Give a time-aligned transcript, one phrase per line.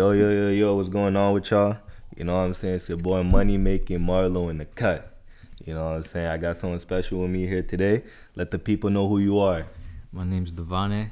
[0.00, 1.76] Yo, yo, yo, yo, what's going on with y'all?
[2.16, 2.76] You know what I'm saying?
[2.76, 5.20] It's your boy Money Making Marlo in the cut.
[5.62, 6.26] You know what I'm saying?
[6.26, 8.04] I got someone special with me here today.
[8.34, 9.66] Let the people know who you are.
[10.10, 11.10] My name's Davane.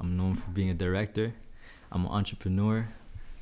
[0.00, 1.34] I'm known for being a director.
[1.92, 2.88] I'm an entrepreneur,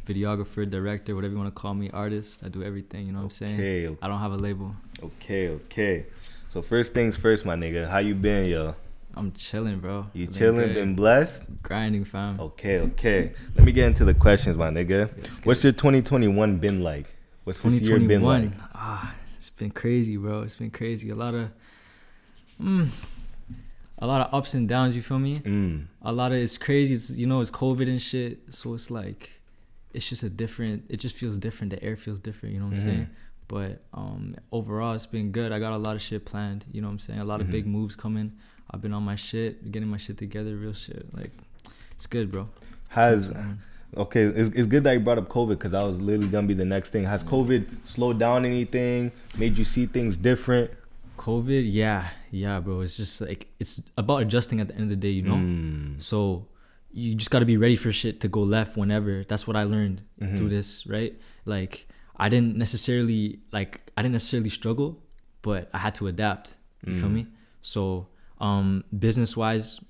[0.05, 2.43] videographer, director, whatever you want to call me, artist.
[2.45, 3.55] I do everything, you know what I'm saying?
[3.55, 3.97] Okay.
[4.03, 4.75] I don't have a label.
[5.01, 6.07] Okay, okay.
[6.51, 7.89] So first things first, my nigga.
[7.89, 8.75] How you been, yo?
[9.19, 10.07] I'm chilling, bro.
[10.15, 10.67] You been chilling?
[10.69, 10.75] good.
[10.75, 11.43] Been blessed?
[11.63, 12.39] grinding, fam.
[12.41, 13.33] Okay, okay.
[13.57, 15.11] Let me get into the questions, my nigga.
[15.45, 17.07] What's your 2021 been like?
[17.45, 18.43] What's this year been like?
[18.45, 18.69] 2021.
[18.75, 20.43] Ah, it's been crazy, bro.
[20.43, 21.11] It's been crazy.
[21.11, 21.51] A lot of,
[22.63, 22.89] mm,
[23.99, 24.95] a lot of ups and downs.
[24.95, 25.37] You feel me?
[25.39, 25.87] Mm.
[26.03, 26.95] a lot of it's crazy.
[26.95, 28.39] It's, you know, it's COVID and shit.
[28.55, 29.31] So it's like,
[29.93, 30.85] it's just a different.
[30.89, 31.71] It just feels different.
[31.71, 32.55] The air feels different.
[32.55, 32.83] You know what Mhm.
[32.83, 33.09] I'm saying?
[33.49, 35.51] But um, overall, it's been good.
[35.53, 36.67] I got a lot of shit planned.
[36.71, 37.19] You know what I'm saying?
[37.21, 37.45] A lot Mhm.
[37.45, 38.33] of big moves coming.
[38.71, 41.07] I've been on my shit, getting my shit together, real shit.
[41.17, 41.31] Like,
[41.93, 42.49] it's good, bro.
[42.91, 43.33] Has
[43.97, 44.23] okay?
[44.23, 46.65] It's, it's good that you brought up COVID because that was literally gonna be the
[46.65, 47.05] next thing.
[47.05, 49.13] Has COVID slowed down anything?
[49.39, 50.71] Made you see things different?
[51.17, 52.81] COVID, yeah, yeah, bro.
[52.83, 55.35] It's just like it's about adjusting at the end of the day, you know.
[55.35, 56.01] Mm.
[56.03, 56.47] So
[56.93, 59.25] you just got to be ready for shit to go left whenever.
[59.25, 60.37] That's what I learned Mhm.
[60.39, 61.19] through this, right?
[61.45, 65.03] Like I didn't necessarily like I didn't necessarily struggle,
[65.43, 66.57] but I had to adapt.
[66.87, 67.13] You feel Mm.
[67.15, 67.27] me?
[67.63, 68.07] So
[68.41, 69.81] um business wise,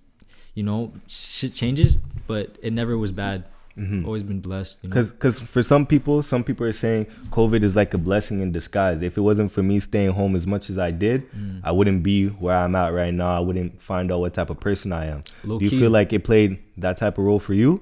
[0.54, 3.44] you know, shit changes, but it never was bad.
[3.76, 4.04] Mhm.
[4.04, 4.78] Always been blessed.
[4.82, 5.04] You know?
[5.20, 9.02] Cause, for some people, some people are saying COVID is like a blessing in disguise.
[9.02, 11.60] If it wasn't for me staying home as much as I did, Mm.
[11.62, 13.36] I wouldn't be where I'm at right now.
[13.36, 15.20] I wouldn't find out what type of person I am.
[15.44, 17.80] low Do you key, feel like it played that type of role for you?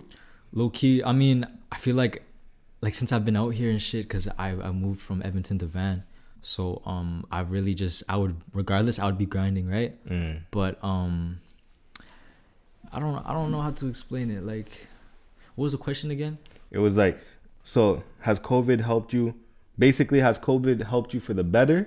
[0.53, 1.03] low key.
[1.03, 2.23] I mean, I feel like
[2.83, 5.67] like since I've been out here and shit, cause I I moved from Edmonton to
[5.67, 6.03] Van,
[6.53, 9.93] so um I really just I would regardless I would be grinding right.
[10.07, 10.43] Mm.
[10.53, 11.41] but um
[12.93, 14.87] i don't i don't know how to explain it like
[15.57, 16.39] what was the question again
[16.71, 17.19] It was like,
[17.65, 19.35] so has COVID helped you?
[19.79, 21.81] Basically, has COVID helped you for the better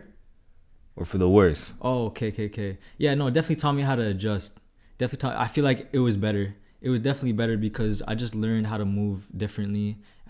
[0.97, 1.63] or for the worse?
[1.81, 4.49] oh okay okay okay yeah no definitely taught me how to adjust
[4.97, 6.45] definitely taught, i feel like it was better
[6.81, 9.87] it was definitely better because i just learned how to move differently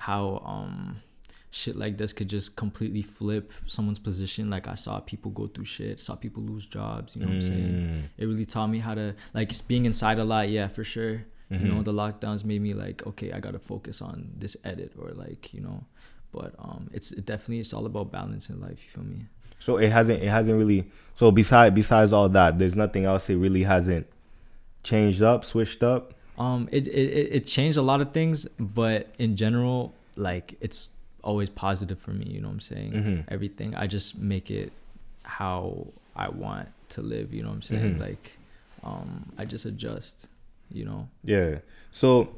[0.09, 0.23] how
[0.55, 1.01] um
[1.51, 5.65] shit like this could just completely flip someone's position like i saw people go through
[5.65, 8.03] shit saw people lose jobs you know what i'm saying Mm.
[8.17, 11.57] it really taught me how to like being inside a lot yeah for sure you
[11.57, 11.83] know Mhm.
[11.85, 15.61] the lockdowns made me like okay i gotta focus on this edit or like you
[15.61, 15.83] know
[16.31, 19.25] but um it's it definitely it's all about balance in life you feel me
[19.59, 20.23] So it hasn't.
[20.23, 20.81] It hasn't really.
[21.19, 23.27] So beside besides all that, there's nothing else.
[23.29, 24.07] It really hasn't
[24.83, 26.13] changed up, switched up.
[26.37, 30.89] um it, it- it changed a lot of things but in general like it's
[31.23, 33.23] always positive for me you know what i'm saying Mhm.
[33.27, 34.71] everything i just make it
[35.23, 37.99] how i want to live you know what i'm saying Mhm.
[37.99, 38.31] like
[38.83, 40.27] um i just adjust
[40.71, 41.59] you know Yeah.
[41.91, 42.29] So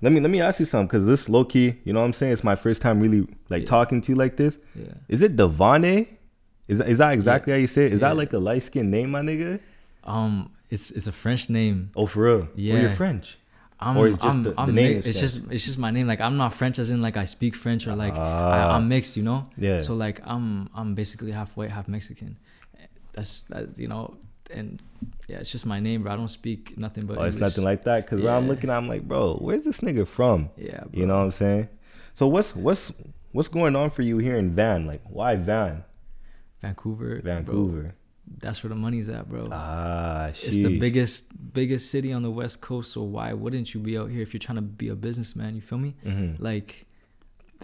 [0.00, 2.12] let me let me ask you something because this low key, you know what I'm
[2.12, 2.32] saying?
[2.32, 3.68] It's my first time really like Yeah.
[3.76, 4.58] talking to you like this.
[4.74, 6.08] yeah Is it Davane?
[6.68, 7.92] Is that, is that exactly how you say it?
[7.92, 9.60] Is that like a light skinned name, my nigga?
[10.04, 12.38] um it's it's a french name Oh, for real?
[12.38, 12.80] Well, Yeah.
[12.82, 13.36] you're French.
[13.86, 15.90] I'm, Or it's just I'm, the- the I'm name mi- it's just it's just my
[15.90, 16.06] name.
[16.06, 18.72] Like I'm not French as in like I speak French or like Ah.
[18.72, 19.46] I, I'm mixed, you know.
[19.56, 19.80] Yeah.
[19.80, 22.38] So like I'm I'm basically half white, half Mexican.
[23.12, 24.16] That's that, you know,
[24.50, 24.80] and
[25.28, 26.12] yeah, it's just my name, bro.
[26.12, 27.18] I don't speak nothing but.
[27.18, 28.06] oh, it's nothing like that.
[28.06, 28.48] Because when I'm Yeah.
[28.50, 30.48] looking, I'm like, bro, where's this nigga from?
[30.56, 30.90] Yeah, bro.
[30.92, 31.68] You know what I'm saying?
[32.14, 32.92] So what's what's
[33.32, 34.86] what's going on for you here in Van?
[34.86, 35.84] Like, why Van?
[36.60, 37.20] Vancouver.
[37.22, 37.94] Vancouver.
[38.40, 39.48] That's where the money's at, bro.
[39.52, 42.92] Ah, it's the biggest biggest city on the west coast.
[42.92, 45.54] So why wouldn't you be out here if you're trying to be a businessman?
[45.54, 45.94] You feel me?
[46.04, 46.40] Mhm.
[46.40, 46.86] like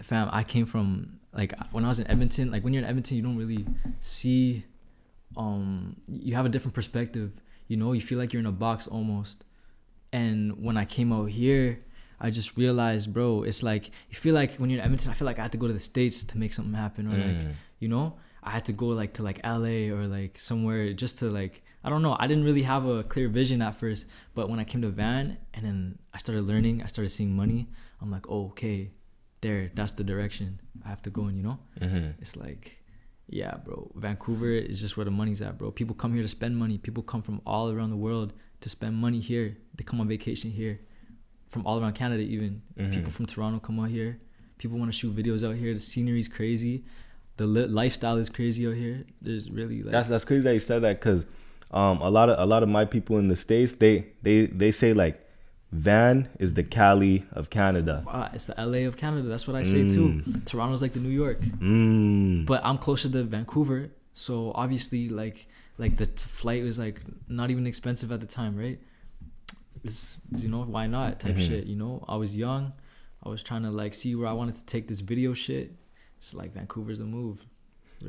[0.01, 3.17] fam i came from like when i was in edmonton like when you're in edmonton
[3.17, 3.65] you don't really
[3.99, 4.63] see
[5.35, 7.31] um you have a different perspective
[7.67, 9.43] you know you feel like you're in a box almost
[10.13, 11.79] and when i came out here
[12.21, 15.25] i just realized bro it's like you feel like when you're in edmonton i feel
[15.25, 17.53] like i had to go to the states to make something happen or like Mm.
[17.79, 21.25] you know i had to go like to like la or like somewhere just to
[21.29, 22.15] like i don't know.
[22.19, 24.05] I didn't really have a clear vision at first
[24.35, 27.67] but when i came to van and then i started learning i started seeing money
[28.01, 28.91] i'm like oh, okay
[29.41, 31.59] there that's the direction i have to go in you know?
[31.81, 32.13] Mhm.
[32.19, 32.77] it's like
[33.27, 35.71] yeah bro vancouver is just where the money's at bro.
[35.71, 36.77] People come here to spend money.
[36.79, 39.55] People come from all around the world to spend money here.
[39.75, 40.79] They come on vacation here
[41.47, 42.61] from all around canada even.
[42.77, 42.91] Mhm.
[42.91, 44.19] people from toronto come out here.
[44.57, 45.73] People want to shoot videos out here.
[45.75, 46.83] The scenery's crazy
[47.39, 50.63] the li- lifestyle is crazy out here there's really like That's that's crazy that you
[50.71, 51.21] said that because
[51.71, 53.95] um a lot of a lot of my people in the states they
[54.25, 55.15] they they say like
[55.71, 57.95] Van is the Cali of Canada.
[58.05, 60.43] wow, it's the la of canada that's what i say too Mm.
[60.51, 61.39] toronto's like the new york
[61.71, 62.45] Mm.
[62.51, 63.81] but I'm closer to Vancouver,
[64.25, 64.33] so
[64.63, 65.37] obviously like
[65.83, 66.97] like the t- flight was like
[67.39, 68.79] not even expensive at the time, right?
[69.87, 71.47] It's, you know why not type Mhm.
[71.47, 71.63] shit.
[71.71, 72.73] You know, I was young,
[73.25, 75.67] I was trying to like see where I wanted to take this video shit.
[76.19, 77.45] It's like Vancouver's a move.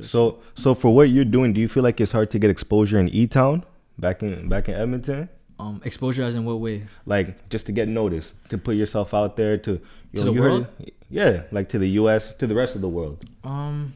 [0.03, 2.99] So so for what you're doing, do you feel like it's hard to get exposure
[2.99, 3.65] in E Town
[3.97, 5.27] back in back in Edmonton?
[5.59, 6.87] Um, exposure as in what way?
[7.05, 9.71] Like just to get noticed, to put yourself out there to
[10.11, 10.67] you To know, the heard world?
[10.79, 12.33] it- yeah, like to the U.S.
[12.35, 13.25] to the rest of the world.
[13.43, 13.93] Um,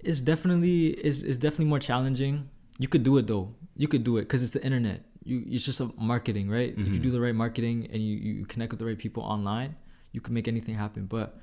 [0.00, 2.48] it's definitely is is definitely more challenging.
[2.78, 3.52] You could do it though.
[3.76, 5.02] You could do it because it's the internet.
[5.22, 6.72] You it's just a marketing, right?
[6.72, 7.02] If you Mhm.
[7.02, 9.76] do the right marketing and you you connect with the right people online,
[10.12, 11.04] you can make anything happen.
[11.06, 11.38] But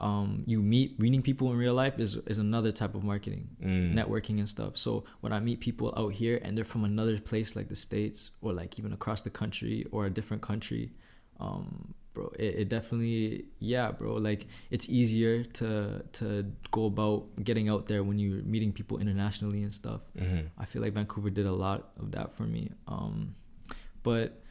[0.00, 3.48] um, you meet meeting people in real life is is another type of marketing.
[3.62, 3.94] Mm.
[3.94, 4.76] networking and stuff.
[4.76, 8.30] So when I meet people out here and they're from another place like the states
[8.40, 10.92] or like even across the country or a different country,
[11.38, 14.14] um, bro, it, it definitely yeah, bro.
[14.14, 16.26] Like it's easier to to
[16.70, 20.00] go about getting out there when you're meeting people internationally and stuff.
[20.18, 20.46] Mhm.
[20.58, 22.70] I feel like Vancouver did a lot of that for me.
[22.88, 23.34] Um,
[24.02, 24.42] but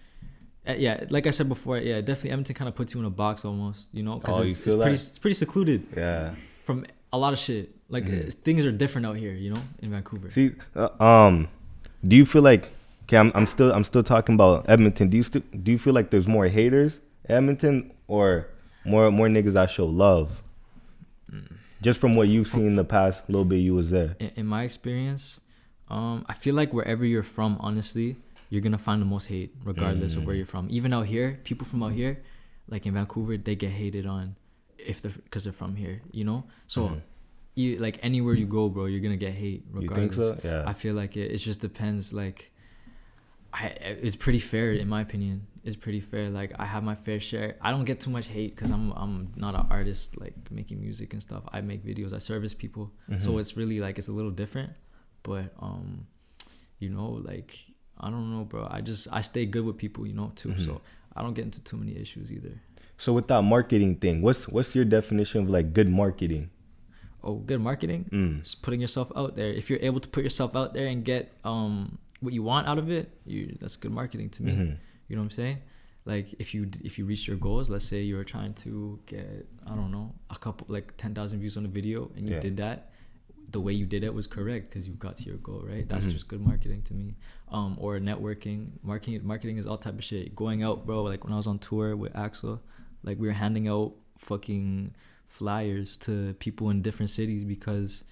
[0.67, 3.09] uh, yeah, like I said before, yeah, definitely Edmonton kind of puts you in a
[3.09, 6.35] box almost, you know, because Oh, it's, it's pretty it's pretty secluded Yeah.
[6.63, 7.75] from a lot of shit.
[7.89, 8.27] Like Mhm.
[8.27, 10.29] uh, things are different out here, you know, in Vancouver.
[10.29, 11.47] See, uh, um,
[12.07, 12.71] do you feel like?
[13.05, 15.09] Okay, I'm, I'm still I'm still talking about Edmonton.
[15.09, 18.45] Do you do you feel like there's more haters Edmonton or
[18.85, 20.43] more more niggas that show love?
[21.81, 24.15] Just from what you've seen in the past little bit you was there.
[24.19, 25.39] in, in my experience,
[25.87, 28.17] um, I feel like wherever you're from, honestly,
[28.49, 30.39] you're gonna find the most hate, regardless of where Mm.
[30.39, 30.67] you're from.
[30.69, 32.21] Even out here, people from out here,
[32.67, 34.35] like in Vancouver, they get hated on
[34.77, 36.45] if they're because they're from here, you know.
[36.67, 37.01] So, Mhm.
[37.55, 39.65] you like anywhere you go, bro, you're gonna get hate.
[39.73, 40.15] you Regardless.
[40.15, 40.47] think so?
[40.47, 40.63] Yeah.
[40.65, 41.31] I feel like it.
[41.31, 42.13] It just depends.
[42.13, 42.51] Like,
[43.53, 43.67] I
[44.07, 45.47] it's pretty fair in my opinion.
[45.63, 46.29] It's pretty fair.
[46.29, 47.57] Like I have my fair share.
[47.61, 51.13] I don't get too much hate because I'm I'm not an artist like making music
[51.13, 51.43] and stuff.
[51.51, 52.13] I make videos.
[52.13, 52.91] I service people.
[53.19, 53.39] So Mhm.
[53.39, 54.71] it's really like it's a little different.
[55.23, 56.05] But um,
[56.79, 57.57] you know, like
[57.99, 58.67] I don't know, bro.
[58.69, 60.49] I just I stay good with people, you know, too.
[60.49, 60.65] Mhm.
[60.65, 60.81] So
[61.15, 62.61] I don't get into too many issues either.
[62.97, 66.49] So with that marketing thing, what's what's your definition of like good marketing?
[67.23, 68.05] Oh, good marketing.
[68.11, 68.43] Mm.
[68.43, 69.51] just putting yourself out there.
[69.51, 72.77] If you're able to put yourself out there and get um what you want out
[72.77, 74.51] of it, you that's good marketing to me.
[74.53, 74.77] Mhm.
[75.07, 75.57] You know what I'm saying?
[76.05, 79.47] Like if you if you reach your goals, let's say you were trying to get
[79.67, 82.39] I don't know a couple like ten thousand views on a video and you Yeah.
[82.39, 82.91] did that,
[83.51, 85.87] the way you did it was correct because you got to your goal, right?
[85.87, 86.11] That's Mhm.
[86.11, 87.15] just good marketing to me.
[87.49, 90.35] Um, or networking, marketing, marketing is all type of shit.
[90.35, 91.03] Going out, bro.
[91.03, 92.61] Like when I was on tour with Axel,
[93.03, 94.93] like we were handing out fucking
[95.27, 98.03] flyers to people in different cities because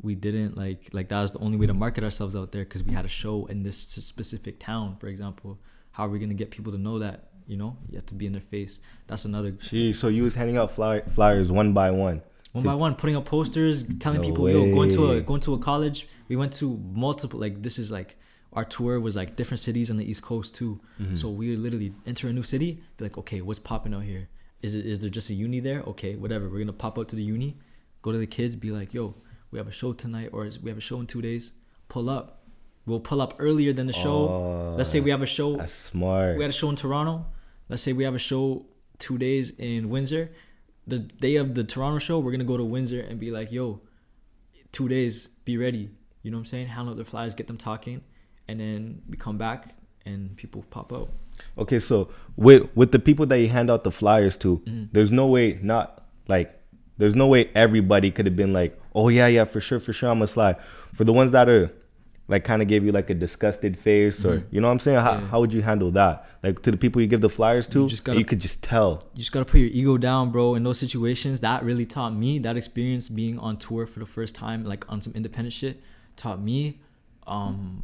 [0.00, 2.82] we didn't like like that was the only way to market ourselves out there because
[2.84, 5.58] we had a show in this specific town for example
[5.92, 8.14] how are we going to get people to know that you know you have to
[8.14, 11.72] be in their face that's another Gee, so you was handing out fly, flyers one
[11.72, 12.20] by one.
[12.56, 15.54] One by one putting up posters telling No people yo going to a going to
[15.54, 15.98] a college.
[16.30, 16.66] We went to
[17.06, 18.10] multiple like this is like
[18.52, 20.72] our tour was like different cities on the east coast too.
[21.00, 21.16] Mhm.
[21.20, 24.24] so we literally enter a new city be like okay what's popping out here?
[24.62, 25.80] Is it is there just a uni there?
[25.92, 27.50] Okay whatever we're gonna pop out to the uni
[28.02, 29.14] go to the kids be like yo
[29.50, 31.52] we have a show tonight or we have a show in two days.
[31.88, 32.26] Pull up.
[32.86, 34.18] We'll pull up earlier than the show.
[34.28, 35.56] Oh, let's say we have a show.
[35.56, 36.36] That's smart.
[36.36, 37.14] we had a show in Toronto.
[37.68, 38.66] Let's say we have a show
[38.98, 40.30] two days in Windsor.
[40.86, 43.80] The day of the Toronto show, we're gonna go to Windsor and be like, "Yo,
[44.72, 45.90] two days, be ready."
[46.22, 46.66] You know what I'm saying?
[46.68, 48.02] Handle their flyers, get them talking,
[48.48, 51.10] and then we come back and people pop out.
[51.58, 54.88] Okay, so with with the people that you hand out the flyers to, Mhm.
[54.92, 56.52] there's no way not like
[56.98, 60.08] there's no way everybody could have been like, oh yeah, yeah, for sure, for sure,
[60.08, 60.56] I'm gonna slide.
[60.94, 61.70] For the ones that are
[62.28, 64.44] like kind of gave you like a disgusted face or Mhm.
[64.50, 64.98] you know what I'm saying?
[64.98, 65.26] How, Yeah.
[65.28, 66.28] how would you handle that?
[66.42, 68.62] Like to the people you give the flyers to, You you, just gotta- could just
[68.64, 69.04] tell.
[69.14, 70.54] You just gotta put your ego down, bro.
[70.56, 74.34] In those situations, that really taught me that experience being on tour for the first
[74.34, 75.82] time, like on some independent shit,
[76.16, 76.80] taught me
[77.26, 77.82] um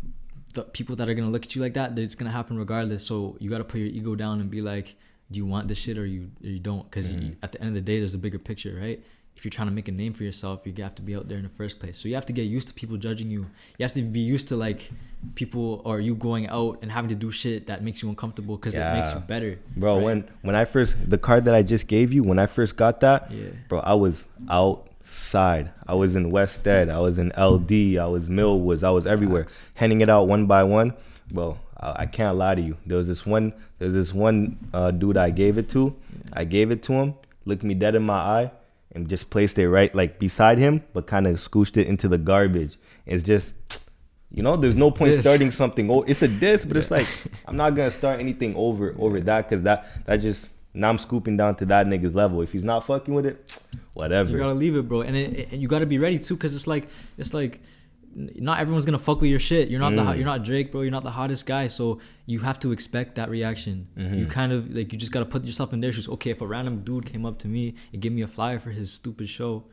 [0.54, 3.04] the people that are gonna look at you like that, that it's gonna happen regardless.
[3.04, 4.96] So you gotta put your ego down and be like,
[5.30, 6.84] do you want this shit or you or you don't?
[6.90, 7.36] Because Mhm.
[7.42, 9.02] at the end of the day, there's a bigger picture, right?
[9.36, 11.36] If you're trying to make a name for yourself, you have to be out there
[11.38, 11.98] in the first place.
[11.98, 13.40] So you have to get used to people judging you.
[13.78, 14.90] You have to be used to like
[15.34, 18.74] people or you going out and having to do shit that makes you uncomfortable because
[18.74, 19.58] it makes you better.
[19.76, 20.04] Bro, right?
[20.04, 23.00] when when I first the card that I just gave you, when I first got
[23.00, 23.48] that, Yeah.
[23.68, 25.70] bro, I was outside.
[25.86, 26.90] I was in West End.
[26.90, 27.98] I was in LD.
[27.98, 28.82] I was Millwoods.
[28.84, 29.68] I was everywhere, Facts.
[29.74, 30.94] handing it out one by one.
[31.32, 32.76] Bro, I, I can't lie to you.
[32.86, 33.52] There was this one.
[33.78, 35.94] There was this one uh, dude I gave it to.
[36.32, 37.14] I gave it to him.
[37.44, 38.50] Looked me dead in my eye
[38.94, 42.18] and just placed it right like beside him, but kind of scooched it into the
[42.18, 42.78] garbage.
[43.06, 43.54] It's just.
[44.34, 45.90] You know, there's no point starting something.
[45.90, 47.06] Oh, it's a disc, but it's like
[47.46, 51.36] I'm not gonna start anything over over that because that that just now I'm scooping
[51.36, 52.40] down to that nigga's level.
[52.40, 53.60] If he's not fucking with it,
[53.92, 54.30] whatever.
[54.30, 56.66] You gotta leave it, bro, and it, and you gotta be ready too, cause it's
[56.66, 57.60] like it's like
[58.14, 59.68] not everyone's gonna fuck with your shit.
[59.68, 60.16] You're not the Mm.
[60.16, 60.82] you're not Drake, bro.
[60.82, 63.88] You're not the hottest guy, so you have to expect that reaction.
[63.96, 64.18] Mm-hmm.
[64.18, 66.08] You kind of like you just gotta put yourself in their shoes.
[66.08, 68.70] Okay, if a random dude came up to me and gave me a flyer for
[68.70, 69.64] his stupid show,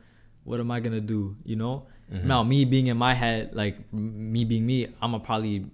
[0.44, 1.36] what am I gonna do?
[1.44, 1.86] You know.
[2.12, 2.26] Mm-hmm.
[2.26, 5.66] Now me being in my head, like me being me, I'm gonna probably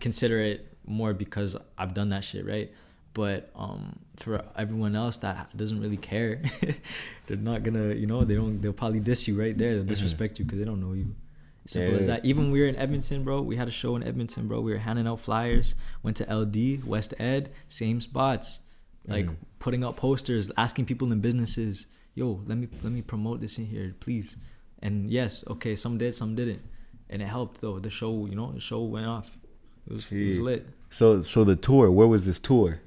[0.00, 2.70] consider it more because I've done that shit, right?
[3.14, 6.42] But um, for everyone else that doesn't really care,
[7.26, 8.60] they're not gonna, you know, they don't.
[8.60, 9.74] They'll probably diss you right there.
[9.76, 11.14] They'll disrespect you because they don't know you.
[11.66, 12.24] Simple as that.
[12.24, 13.40] Even we were in Edmonton, bro.
[13.40, 14.60] We had a show in Edmonton, bro.
[14.60, 15.74] We were handing out flyers.
[16.02, 18.60] Went to LD, West Ed, same spots.
[19.06, 19.36] Like Mhm.
[19.58, 23.66] putting up posters, asking people in businesses, "Yo, let me let me promote this in
[23.66, 24.36] here, please."
[24.80, 26.60] And yes, okay, some did, some didn't,
[27.10, 27.78] and it helped though.
[27.78, 29.38] The show, you know, the show went off.
[29.86, 30.66] It was, it was lit.
[30.90, 32.80] So so the tour, where was this tour?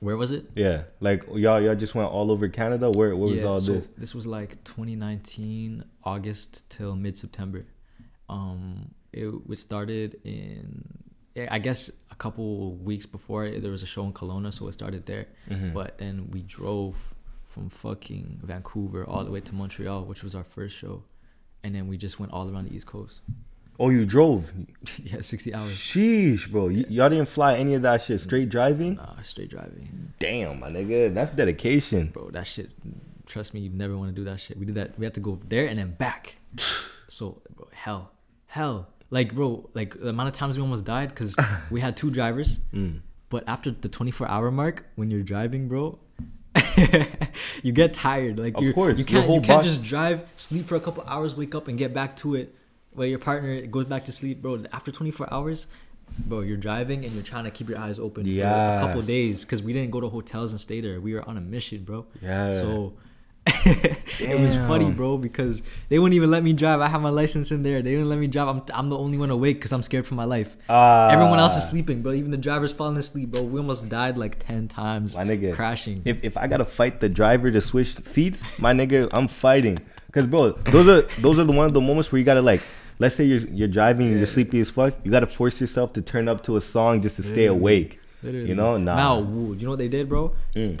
[0.00, 0.50] Where was it?
[0.56, 2.90] Yeah, like y'all y'all just went all over Canada.
[2.90, 3.88] Where where was Yeah, all so this?
[3.98, 7.66] This was like 2019 August till mid September.
[8.30, 10.84] Um, it, was started in
[11.50, 15.06] I guess a couple weeks before there was a show in Kelowna, so it started
[15.06, 15.26] there.
[15.48, 15.72] Mhm.
[15.72, 16.94] But then we drove
[17.46, 21.02] from fucking Vancouver all the way to Montreal, which was our first show,
[21.64, 23.22] and then we just went all around the East Coast.
[23.78, 24.52] Oh, you drove?
[25.02, 25.72] yeah, 60 hours.
[25.72, 26.66] Sheesh, bro.
[26.66, 28.20] Y- y'all didn't fly any of that shit.
[28.20, 28.96] Straight driving?
[28.96, 32.08] Nah, straight driving, Damn, my nigga, that's dedication.
[32.08, 32.30] bro.
[32.30, 32.70] That shit.
[33.26, 34.58] Trust me, you never want to do that shit.
[34.58, 34.98] We did that.
[34.98, 36.36] We had to go there and then back.
[37.08, 38.12] So, bro, hell,
[38.50, 38.88] hell.
[39.10, 41.34] Like, bro, like the amount of times we almost died because
[41.70, 42.60] we had two drivers.
[42.72, 43.00] Mm.
[43.28, 45.98] But after the 24 hour mark, when you're driving, bro,
[47.62, 48.38] you get tired.
[48.38, 51.36] Like Of you, course, you can't you can't just drive, sleep for a couple hours,
[51.36, 52.54] wake up and get back to it.
[52.92, 54.64] Where your partner goes back to sleep, bro.
[54.72, 55.68] After 24 hours,
[56.18, 59.44] bro, you're driving and you're trying to keep your eyes open for a couple days
[59.44, 61.00] because we didn't go to hotels and stay there.
[61.00, 62.06] We were on a mission, bro.
[62.20, 62.60] Yeah.
[62.60, 62.94] So
[63.46, 66.80] it was funny, bro, because they wouldn't even let me drive.
[66.80, 67.82] I have my license in there.
[67.82, 68.48] They didn't let me drive.
[68.48, 70.56] I'm, I'm the only one awake because I'm scared for my life.
[70.68, 72.12] Ah, Everyone else is sleeping, bro.
[72.12, 73.42] Even the driver's falling asleep, bro.
[73.42, 75.16] We almost died like ten times.
[75.16, 75.54] My nigga.
[75.54, 76.02] crashing.
[76.04, 79.78] If if I gotta fight the driver to switch seats, my nigga, I'm fighting.
[80.12, 82.60] Cause bro, those are those are the one of the moments where you gotta like,
[82.98, 84.18] let's say you're you're driving and Yeah.
[84.20, 87.16] you're sleepy as fuck, you gotta force yourself to turn up to a song just
[87.16, 88.00] to stay awake.
[88.22, 88.48] Literally.
[88.48, 88.96] You know, nah.
[88.96, 90.34] Now, woo, you know what they did, bro?
[90.54, 90.80] Mm.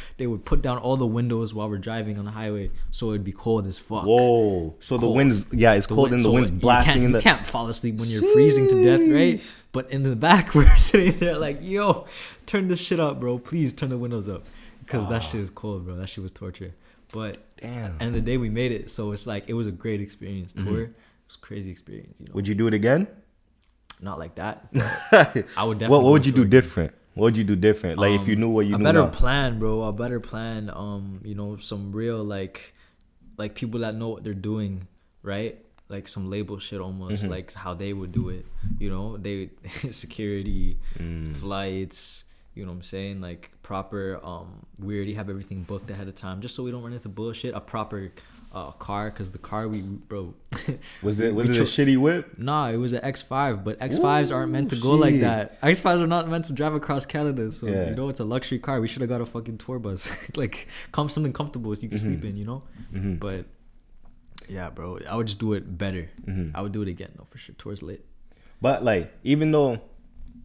[0.16, 3.24] they would put down all the windows while we're driving on the highway, so it'd
[3.24, 4.04] be cold as fuck.
[4.04, 4.74] Whoa.
[4.80, 7.04] So the wind's yeah, it's The cold wind- and the so wind's you blasting can't,
[7.04, 9.42] in the You can't fall asleep when you're freezing to death, right?
[9.72, 12.06] But in the back, we're sitting there like, yo,
[12.46, 13.38] turn this shit up, bro.
[13.38, 14.46] Please turn the windows up.
[14.84, 15.96] Because that shit is cold, bro.
[15.96, 16.74] That shit was torture.
[17.12, 17.92] But Damn.
[18.00, 18.90] end of the day, we made it.
[18.90, 20.52] So it's like, it was a great experience.
[20.52, 20.94] Tour, it
[21.26, 22.32] was a crazy experience, you know.
[22.34, 23.06] Would you do it again?
[24.02, 24.66] Not like that.
[25.56, 25.88] I would definitely.
[25.88, 26.92] what what would you do different?
[27.14, 27.98] What would you do different?
[27.98, 29.08] Like if you Um, knew what you a knew better now.
[29.10, 29.82] plan, bro.
[29.84, 30.70] A better plan.
[30.74, 32.74] Um, you know, some real like,
[33.38, 34.88] like people that know what they're doing,
[35.22, 35.58] right?
[35.88, 37.28] Like some label shit almost, Mhm.
[37.30, 38.44] like how they would do it.
[38.78, 39.50] You know, they
[39.92, 41.36] security, Mm.
[41.36, 42.24] flights.
[42.54, 43.20] You know what I'm saying?
[43.20, 44.18] Like proper.
[44.24, 47.08] Um, we already have everything booked ahead of time, just so we don't run into
[47.08, 47.54] bullshit.
[47.54, 48.10] A proper
[48.52, 50.34] uh, car, cause the car we bro.
[51.02, 52.36] Was it was it a shitty whip?
[52.38, 55.60] Nah, it was an X5, but X5s aren't meant to go like that.
[55.62, 57.88] X5s are not meant to drive across Canada, so Yeah.
[57.90, 58.80] you know it's a luxury car.
[58.80, 61.98] We should have got a fucking tour bus, like come something comfortable so you can
[61.98, 62.28] sleep Mhm.
[62.30, 62.62] in, you know.
[62.94, 63.18] Mhm.
[63.18, 63.46] But
[64.48, 66.10] yeah, bro, I would just do it better.
[66.26, 66.50] Mhm.
[66.54, 67.54] I would do it again though for sure.
[67.56, 68.04] Tours lit.
[68.60, 69.80] But like even though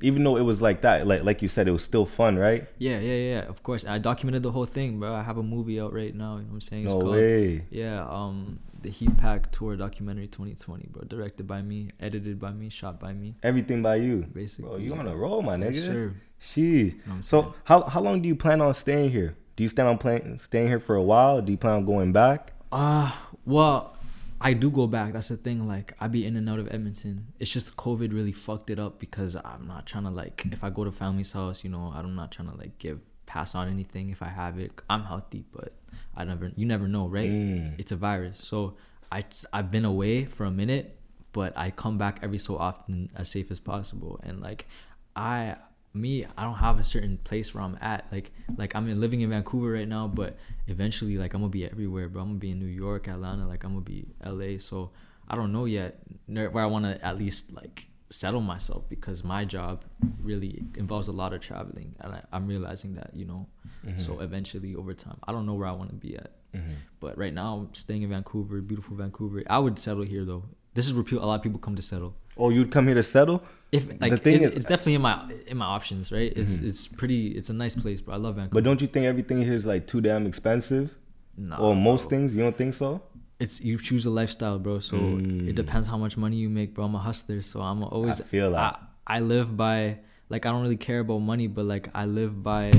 [0.01, 2.68] even though it was like that, like like you said, it was still fun, right?
[2.77, 3.39] Yeah, yeah, yeah.
[3.48, 5.13] Of course, I documented the whole thing, bro.
[5.13, 6.38] I have a movie out right now.
[6.38, 6.86] You know what I'm saying?
[6.86, 7.66] It's No called way.
[7.72, 11.04] yeah, um, the Heat Pack Tour documentary 2020, bro.
[11.04, 13.36] Directed by me, edited by me, shot by me.
[13.44, 14.25] Everything by you.
[14.34, 15.84] Basically, Bro, you on a roll, my nigga.
[15.84, 16.13] Sir.
[16.39, 16.62] She.
[16.62, 17.24] You know saying?
[17.24, 19.36] So how how long do you plan on staying here?
[19.56, 21.42] Do you plan on playing staying here for a while?
[21.42, 22.54] Do you plan on going back?
[22.72, 23.12] Uh
[23.46, 23.97] well,
[24.39, 25.13] I do go back.
[25.13, 25.67] That's the thing.
[25.67, 27.34] Like I be in and out of Edmonton.
[27.39, 30.70] It's just COVID really fucked it up because I'm not trying to like if I
[30.70, 34.10] go to family's house, you know, I'm not trying to like give pass on anything
[34.10, 34.72] if I have it.
[34.89, 35.74] I'm healthy, but
[36.15, 37.29] I never you never know, right?
[37.29, 37.75] Mm.
[37.77, 38.44] It's a virus.
[38.44, 38.75] So
[39.12, 41.00] I I've been away for a minute,
[41.34, 44.20] but I come back every so often as safe as possible.
[44.24, 44.67] And like
[45.15, 45.56] I
[45.98, 48.06] me, I don't have a certain place where I'm at.
[48.12, 50.38] Like like I'm living in Vancouver right now, but
[50.68, 52.22] eventually like I'm gonna be everywhere, bro.
[52.22, 54.58] I'm gonna be in New York, Atlanta, like I'm gonna be LA.
[54.60, 54.92] So
[55.27, 59.84] I don't know yet where I wanna at least like settle myself because my job
[60.22, 63.48] really involves a lot of traveling and I, I'm realizing that, you know.
[63.86, 64.00] Mm-hmm.
[64.00, 65.18] So eventually over time.
[65.27, 66.32] I don't know where I wanna be at.
[66.56, 66.75] Mhm.
[67.00, 69.44] But right now, I'm staying in Vancouver, beautiful Vancouver.
[69.50, 70.46] I would settle here though.
[70.74, 72.16] This is where people, a lot of people come to settle.
[72.39, 73.44] Oh, you'd come here to settle?
[73.72, 76.32] If like The thing it's, is- it's definitely in my in my options, right?
[76.36, 76.67] It's Mhm.
[76.67, 77.27] it's pretty.
[77.29, 78.13] It's a nice place, bro.
[78.15, 78.53] I love Vancouver.
[78.53, 80.96] But don't you think everything here is like too damn expensive?
[81.38, 82.34] Nah, or most things?
[82.36, 83.01] You don't think so?
[83.39, 84.79] it's you choose a lifestyle, bro.
[84.79, 85.48] So Mm.
[85.48, 86.86] it depends how much money you make, bro.
[86.86, 88.79] I'm a hustler, so I'm always I feel that.
[89.06, 92.41] I, I live by like I don't really care about money, but like I live
[92.41, 92.72] by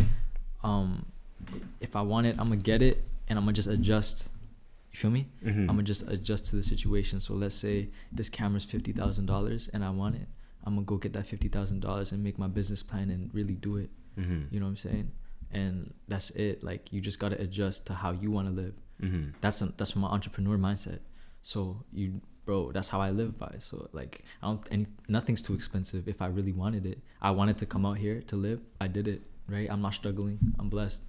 [0.65, 1.05] um
[1.81, 4.31] if I want it, I'm gonna get it and I'm gonna just adjust.
[4.93, 5.29] You feel me?
[5.45, 5.61] Mhm.
[5.61, 7.21] I'm gonna just adjust to the situation.
[7.21, 10.29] So let's say this camera's fifty thousand dollars and I want it.
[10.65, 13.55] I'm gonna go get that fifty thousand dollars and make my business plan and really
[13.55, 13.91] do it.
[14.19, 14.51] Mhm.
[14.51, 15.13] You know what I'm saying?
[15.51, 16.63] And that's it.
[16.65, 18.75] Like you just gotta adjust to how you want to live.
[19.03, 19.35] Mhm.
[19.41, 20.99] That's a, that's my entrepreneur mindset.
[21.43, 23.57] So you, bro, that's how I live by.
[23.61, 26.09] So like I don't, and nothing's too expensive.
[26.09, 28.61] If I really wanted it, I wanted to come out here to live.
[28.81, 29.23] I did it.
[29.47, 29.71] Right?
[29.71, 30.39] I'm not struggling.
[30.59, 31.01] I'm blessed.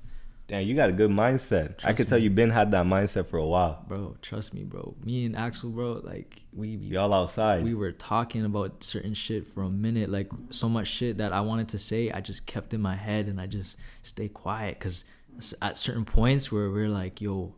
[0.50, 1.70] Damn, you got a good mindset.
[1.70, 3.86] I Trust could tell you been had that mindset for a while.
[3.88, 7.64] bro trust me bro me and axel bro like we Y'all outside.
[7.64, 11.40] we were talking about certain shit for a minute like so much shit that i
[11.42, 15.06] wanted to say i just kept in my head and i just stay quiet because
[15.62, 17.54] at certain points where we're like yo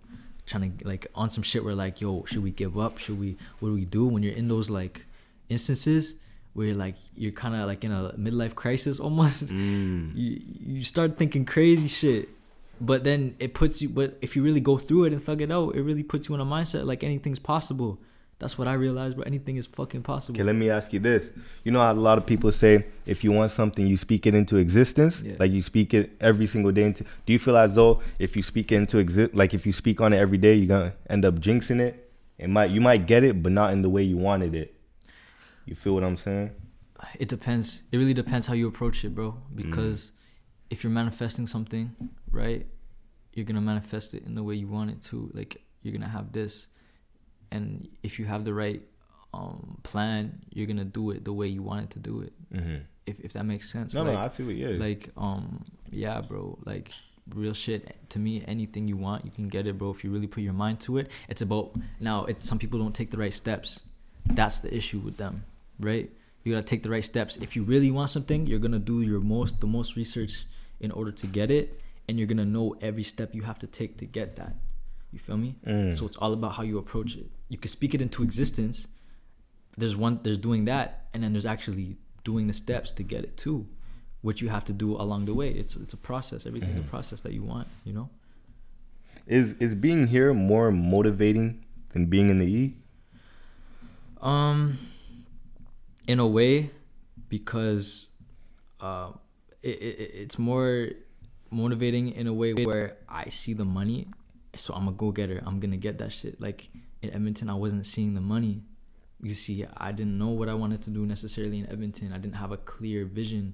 [0.45, 3.37] trying to like on some shit we're like yo should we give up should we
[3.59, 5.05] what do we do when you're in those like
[5.49, 6.15] instances
[6.53, 10.13] where you're like you're kind of like in a midlife crisis almost Mm.
[10.15, 10.41] you
[10.77, 12.27] you start thinking crazy shit
[12.81, 15.51] but then it puts you but if you really go through it and thug it
[15.51, 17.99] out it really puts you in a mindset like anything's possible
[18.39, 21.29] that's what i realized bro anything is fucking possible Okay, let me ask you this.
[21.63, 24.33] You know how a lot of people say if you want something, you speak it
[24.33, 25.21] into existence.
[25.21, 25.35] Yeah.
[25.37, 26.85] Like you speak it every single day.
[26.85, 29.73] Into, do you feel as though if you speak it into exist, like if you
[29.73, 32.11] speak on it every day, you're gonna end up jinxing it?
[32.39, 34.73] It might you might get it, but not in the way you wanted it.
[35.65, 36.51] You feel what I'm saying?
[37.19, 39.55] it depends it really depends how you approach it bro mm.
[39.55, 40.11] because
[40.71, 41.85] if you're manifesting something
[42.31, 42.65] right
[43.33, 45.51] you're gonna manifest it in the way you want it to like
[45.83, 46.67] you're gonna have this
[47.51, 48.81] and if you have the right
[49.33, 50.21] um plan
[50.53, 52.77] you're gonna do it the way you want it to do it Mm-hmm.
[53.05, 54.57] if, if that makes sense No, like, no, I feel it.
[54.57, 54.75] Yeah.
[54.87, 56.91] like um yeah bro like
[57.41, 60.27] real shit to me anything you want you can get it bro if you really
[60.27, 63.33] put your mind to it it's about now it some people don't take the right
[63.33, 63.79] steps
[64.39, 65.43] that's the issue with them
[65.79, 66.09] right
[66.43, 69.21] you gotta take the right steps if you really want something you're gonna do your
[69.21, 70.45] most the most research
[70.81, 73.97] in order to get it and you're gonna know every step you have to take
[73.99, 74.55] to get that.
[75.13, 75.55] You feel me?
[75.65, 75.97] Mm.
[75.97, 77.27] so it's all about how you approach it.
[77.49, 78.87] You can speak it into existence.
[79.77, 83.37] There's one there's doing that and then there's actually doing the steps to get it
[83.37, 83.67] too
[84.21, 85.49] which you have to do along the way.
[85.49, 86.45] It's it's a process.
[86.45, 86.87] Everything's Mm-hmm.
[86.87, 88.09] a process that you want you know?
[89.27, 91.47] Is is being here more motivating
[91.93, 92.75] than being in the E?
[94.21, 94.77] um
[96.07, 96.69] in a way
[97.29, 98.09] because
[98.79, 99.09] uh
[99.63, 100.89] it, it, it's more
[101.49, 104.07] motivating in a way where i see the money
[104.55, 105.41] so i'm a go-getter.
[105.45, 106.39] I'm gonna get that shit.
[106.41, 106.69] Like
[107.01, 108.63] in edmonton i wasn't seeing the money.
[109.21, 112.11] You see i didn't know what i wanted to do necessarily in edmonton.
[112.13, 113.53] I didn't have a clear vision.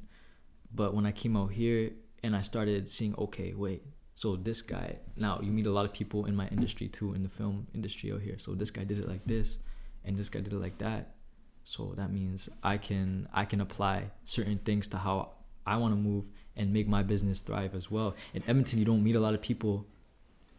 [0.73, 1.91] But when i came out here
[2.23, 3.83] and i started seeing okay wait
[4.15, 7.23] so this guy now you meet a lot of people in my industry too in
[7.23, 8.39] the film industry out here.
[8.39, 9.59] So this guy did it like this
[10.03, 11.15] and this guy did it like that.
[11.63, 15.36] So that means i can i can apply certain things to how
[15.67, 16.25] i want to move
[16.55, 18.09] and make my business thrive as well.
[18.33, 19.85] In edmonton you don't meet a lot of people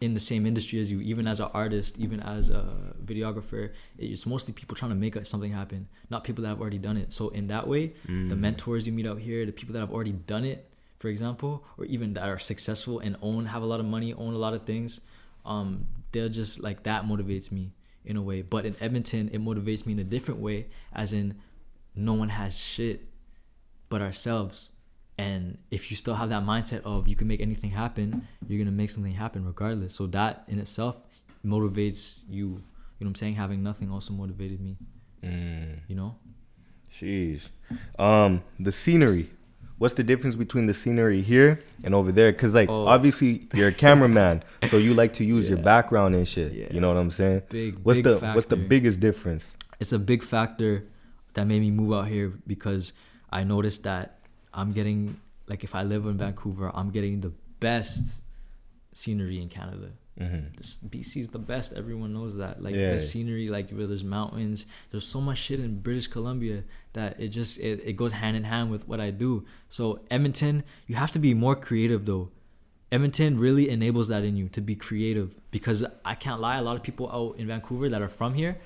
[0.00, 1.00] in the same industry as you.
[1.12, 2.62] Even as an artist even as a
[3.04, 6.96] videographer it's mostly people trying to make something happen not people that have already done
[6.96, 7.12] it.
[7.12, 8.38] So in that way the Mm.
[8.46, 10.60] mentors you meet out here the people that have already done it
[11.00, 14.34] for example or even that are successful and own have a lot of money own
[14.34, 15.00] a lot of things
[15.52, 15.68] um
[16.12, 17.64] they're just like that motivates me
[18.04, 18.38] in a way.
[18.54, 20.58] But in edmonton it motivates me in a different way
[21.02, 21.26] as in
[21.96, 22.98] no one has shit
[23.90, 24.56] but ourselves
[25.18, 28.70] and if you still have that mindset of you can make anything happen you're gonna
[28.82, 31.02] make something happen regardless so that in itself
[31.44, 32.60] motivates you you know
[32.98, 34.76] what i'm saying having nothing also motivated me
[35.24, 35.80] Mm.
[35.88, 36.14] you know
[37.00, 37.42] Jeez.
[37.98, 39.30] Um, the scenery.
[39.78, 42.32] What's the difference between the scenery here and over there?
[42.32, 42.86] Cause like Oh.
[42.86, 46.52] obviously you're a cameraman, so you like to use your background and shit.
[46.52, 46.66] Yeah.
[46.70, 47.42] You know what I'm saying?
[47.50, 48.34] big What's big the factor.
[48.34, 49.50] what's the biggest difference?
[49.80, 50.84] it's a big factor
[51.34, 52.92] that made me move out here because
[53.30, 54.17] I noticed that
[54.58, 55.00] I'm getting
[55.46, 58.20] like if I live in Vancouver, I'm getting the best
[58.92, 59.90] scenery in Canada.
[60.20, 60.46] Mm-hmm.
[60.56, 61.72] This, BC is the best.
[61.74, 62.60] Everyone knows that.
[62.60, 62.92] Like Yeah.
[62.94, 64.66] the scenery, like where there's mountains.
[64.90, 68.44] There's so much shit in British Columbia that it just it, it goes hand in
[68.44, 69.44] hand with what I do.
[69.68, 72.30] So Edmonton, you have to be more creative though.
[72.90, 76.56] Edmonton really enables that in you to be creative because I can't lie.
[76.56, 78.58] A lot of people out in Vancouver that are from here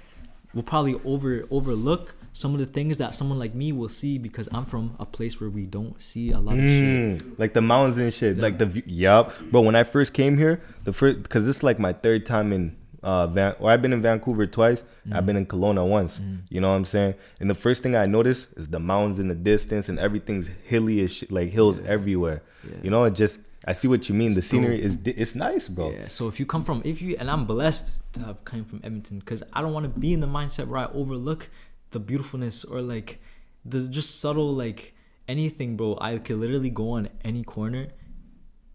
[0.55, 4.49] will probably over overlook some of the things that someone like me will see because
[4.53, 6.83] I'm from a place where we don't see a lot of shit.
[7.19, 8.37] Mm, like the mountains and shit.
[8.37, 8.43] Yeah.
[8.43, 8.83] Like the view.
[8.87, 9.39] Yup.
[9.51, 12.53] Bro, when I first came here, the first because this is like my third time
[12.53, 13.55] in uh Van.
[13.61, 14.83] Or I've been in Vancouver twice.
[15.13, 16.21] I've been in Kelowna once.
[16.49, 17.15] You know what I'm saying?
[17.41, 21.03] And the first thing I noticed is the mountains in the distance and everything's hilly
[21.03, 22.43] as shit, like hills everywhere.
[22.65, 22.77] Yeah.
[22.83, 24.35] You know, it just I see what you mean.
[24.35, 25.91] The scenery is it's nice, bro.
[25.91, 26.09] Yeah.
[26.09, 29.21] So if you come from, if you and I'm blessed to have come from Edmonton,
[29.21, 31.49] because I don't want to be in the mindset where I overlook
[31.91, 33.21] the beautifulness or like
[33.65, 34.95] the just subtle like
[35.29, 35.97] anything, bro.
[36.01, 37.89] I could literally go on any corner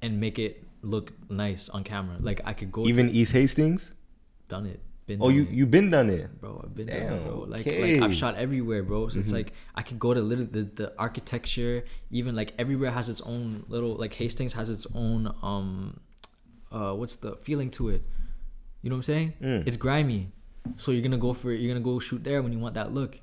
[0.02, 2.18] and make it look nice on camera.
[2.20, 3.92] Like I could go Even to, East Hastings.
[4.48, 4.80] done it.
[5.08, 5.50] Been Oh, you it.
[5.50, 6.40] you been done it.
[6.42, 6.62] bro.
[6.64, 7.46] I've been Damn, there, bro.
[7.48, 7.82] Like, okay.
[7.96, 8.02] Mm-hmm.
[8.02, 9.08] like I've shot everywhere, bro.
[9.10, 13.08] So it's like I could go to literally the, the architecture, even like everywhere has
[13.08, 16.00] its own little like Hastings has its own um
[16.72, 18.02] uh what's the feeling to it?
[18.82, 19.34] You know what I'm saying?
[19.42, 19.68] Mm.
[19.68, 20.32] It's grimy.
[20.76, 21.62] So you're gonna go for it.
[21.62, 23.20] you're gonna go shoot there when you want that look.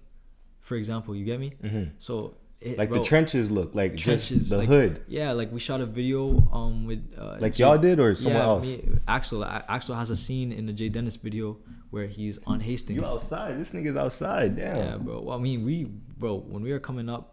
[0.60, 1.52] For example, you get me?
[1.62, 1.90] Mhm.
[1.98, 5.02] So it, Like bro, the trenches look like trenches, the like, hood.
[5.06, 8.40] Yeah, like we shot a video um with uh, Like Jay- y'all did or someone
[8.40, 8.66] yeah, else?
[8.66, 9.44] Me, Axel.
[9.44, 11.58] Axel has a scene in the Jay Dennis video
[11.94, 12.98] where he's on Hastings.
[13.00, 13.58] You outside.
[13.58, 14.56] This nigga's outside.
[14.56, 14.76] Damn.
[14.76, 15.20] Yeah, bro.
[15.22, 17.30] Well, I mean, we, bro, when we were coming up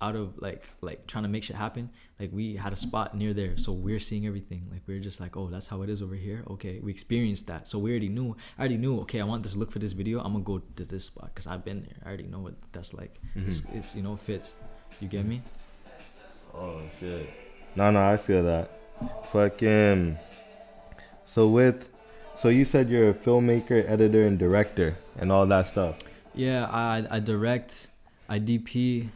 [0.00, 3.32] out of like, like trying to make shit happen, like we had a spot near
[3.34, 4.62] there, so we're seeing everything.
[4.70, 6.44] Like we are just like, oh, that's how it is over here.
[6.54, 8.36] Okay, we experienced that, so we already knew.
[8.56, 9.00] I already knew.
[9.00, 10.20] Okay, I want this look for this video.
[10.20, 11.96] I'm gonna go to this spot because I've been there.
[12.04, 13.20] I already know what that's like.
[13.34, 13.74] It's, Mhm.
[13.78, 14.54] it's you know fits.
[15.00, 15.42] You get me?
[16.54, 17.28] Oh shit.
[17.74, 18.70] No, no, I feel that.
[19.32, 20.18] Fucking.
[21.24, 21.88] So with,
[22.36, 25.96] so you said you're a filmmaker, editor, and director, and all that stuff.
[26.34, 27.88] Yeah, I I direct,
[28.28, 29.08] I DP,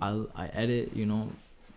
[0.00, 0.94] I I edit.
[0.94, 1.28] You know,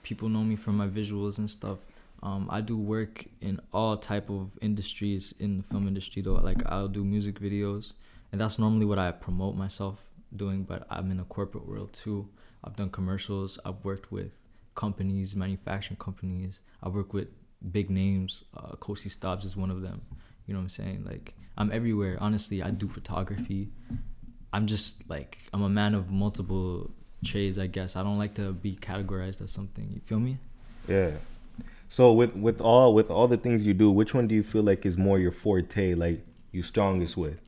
[0.03, 1.79] people know me for my visuals and stuff.
[2.23, 6.35] Um, I do work in all type of industries in the film industry though.
[6.35, 7.93] Like I'll do music videos,
[8.31, 9.99] and that's normally what I promote myself
[10.35, 10.63] doing.
[10.63, 12.29] But I'm in the corporate world too.
[12.63, 13.57] I've done commercials.
[13.65, 14.35] I've worked with
[14.75, 16.59] companies, manufacturing companies.
[16.83, 17.27] I work with
[17.71, 18.43] big names.
[18.55, 20.01] Uh, Kosi Stobbs is one of them.
[20.51, 21.05] You know what I'm saying?
[21.07, 22.17] Like I'm everywhere.
[22.19, 23.69] Honestly, I do photography.
[24.51, 26.91] I'm just like I'm a man of multiple
[27.23, 27.95] trades, I guess.
[27.95, 29.89] I don't like to be categorized as something.
[29.93, 30.39] You feel me?
[30.89, 31.11] Yeah.
[31.87, 34.61] So with with all with all the things you do, which one do you feel
[34.61, 36.19] like is more your forte, like
[36.51, 37.39] you strongest with?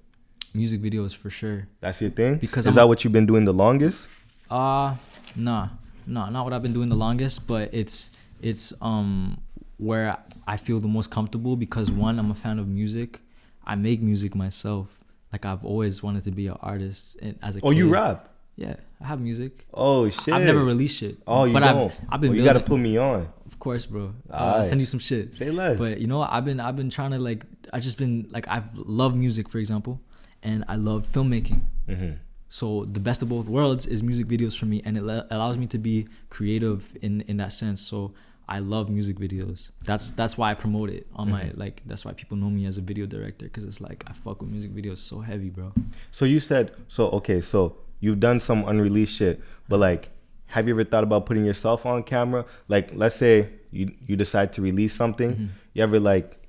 [0.54, 1.68] Music videos for sure.
[1.82, 2.38] That's your thing.
[2.38, 4.08] Because is I'm that what you've been doing the longest?
[4.50, 4.96] Uh
[5.36, 5.68] nah.
[6.08, 8.12] Nah, not what I've been doing the longest, but it's
[8.42, 9.42] it's um
[9.78, 13.20] where I feel the most comfortable because one, I'm a fan of music.
[13.66, 15.00] I make music myself.
[15.32, 18.30] Like I've always wanted to be an artist and as a Oh, you rap.
[18.56, 19.66] Yeah, I have music.
[19.74, 20.32] Oh shit.
[20.34, 21.18] I've never released shit.
[21.26, 21.92] Oh, you but don't.
[21.92, 22.62] I've, I've been Well, you building.
[22.62, 23.28] gotta put me on.
[23.48, 24.14] Of course, bro.
[24.30, 25.36] Uh, I'll send you some shit.
[25.36, 25.78] Say less.
[25.80, 26.22] But you know.
[26.22, 29.58] I've been I've been trying to like I just been like I've loved music, for
[29.58, 30.00] example,
[30.44, 31.62] and I love filmmaking.
[31.90, 32.12] hmm
[32.50, 35.58] So the best of both worlds is music videos for me, and it le- allows
[35.58, 37.82] me to be creative in in that sense.
[37.82, 38.14] So
[38.48, 39.70] I love music videos.
[39.86, 41.58] That's that's why I promote it on my Mhm.
[41.58, 41.82] like.
[41.86, 44.50] That's why people know me as a video director because it's like I fuck with
[44.52, 45.74] music videos so heavy, bro.
[46.12, 50.10] So you said so okay, so you've done some unreleased shit, but like
[50.48, 52.46] have you ever thought about putting yourself on camera?
[52.68, 55.50] Like let's say you you decide to release something, Mhm.
[55.74, 56.40] you ever like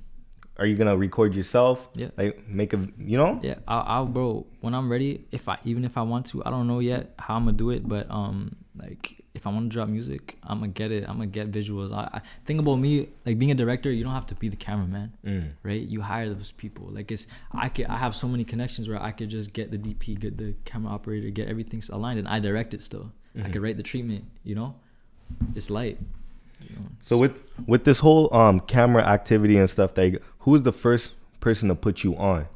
[0.56, 1.88] are you gonna record yourself?
[1.94, 2.10] Yeah.
[2.16, 3.40] Like make a you know?
[3.42, 4.46] Yeah, I'll, I'll bro.
[4.60, 7.36] When I'm ready, if I even if I want to, I don't know yet how
[7.36, 10.68] I'm gonna do it, but um, like if I want to drop music, I'm gonna
[10.72, 11.04] get it.
[11.08, 11.92] I'm gonna get visuals.
[11.92, 13.90] I, I think about me like being a director.
[13.90, 15.50] You don't have to be the cameraman, Mm.
[15.62, 15.80] right?
[15.80, 16.86] You hire those people.
[16.90, 19.78] Like it's I could I have so many connections where I could just get the
[19.78, 23.12] DP, get the camera operator, get everything aligned, and I direct it still.
[23.36, 23.52] I Mhm.
[23.52, 24.24] could write the treatment.
[24.44, 24.74] You know,
[25.54, 25.98] it's light.
[26.62, 26.86] You know?
[27.02, 27.34] So with
[27.66, 31.74] with this whole um camera activity and stuff that you, who's the first person to
[31.74, 32.46] put you on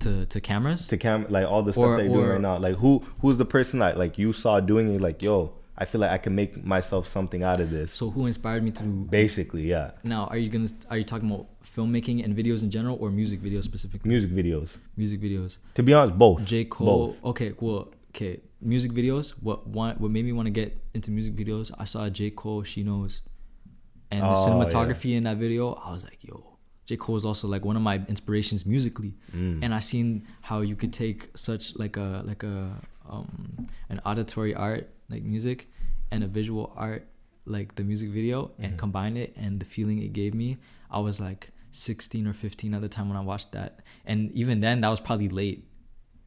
[0.00, 0.86] to to cameras.
[0.88, 2.58] to camera like all the stuff Or- that you're doing right now?
[2.58, 6.00] Like who who's the person that like you saw doing it like yo, I feel
[6.00, 7.92] like I can make myself something out of this.
[7.92, 9.90] so who inspired me to do Basically, yeah.
[10.04, 13.42] Now, are you gonna are you talking about filmmaking and videos in general, or music
[13.42, 14.08] videos specifically?
[14.08, 14.68] Music videos.
[14.96, 15.58] Music videos.
[15.74, 16.44] To be honest, both.
[16.44, 16.86] J Cole.
[17.08, 17.24] Both.
[17.24, 17.92] Okay, cool.
[18.10, 19.30] Okay, music videos.
[19.42, 21.70] What want what made me want to get into music videos?
[21.78, 22.62] I saw J Cole.
[22.62, 23.20] She knows,
[24.10, 25.74] and the Oh, cinematography in that video.
[25.74, 26.55] I was like, yo.
[26.86, 29.58] J Cole is also like one of my inspirations musically, Mm.
[29.62, 34.54] and I seen how you could take such like a like a um an auditory
[34.54, 35.68] art like music,
[36.10, 37.06] and a visual art
[37.44, 38.78] like the music video and Mhm.
[38.78, 40.56] combine it and the feeling it gave me.
[40.90, 44.60] I was like 16 or 15 at the time when I watched that, and even
[44.60, 45.68] then that was probably late,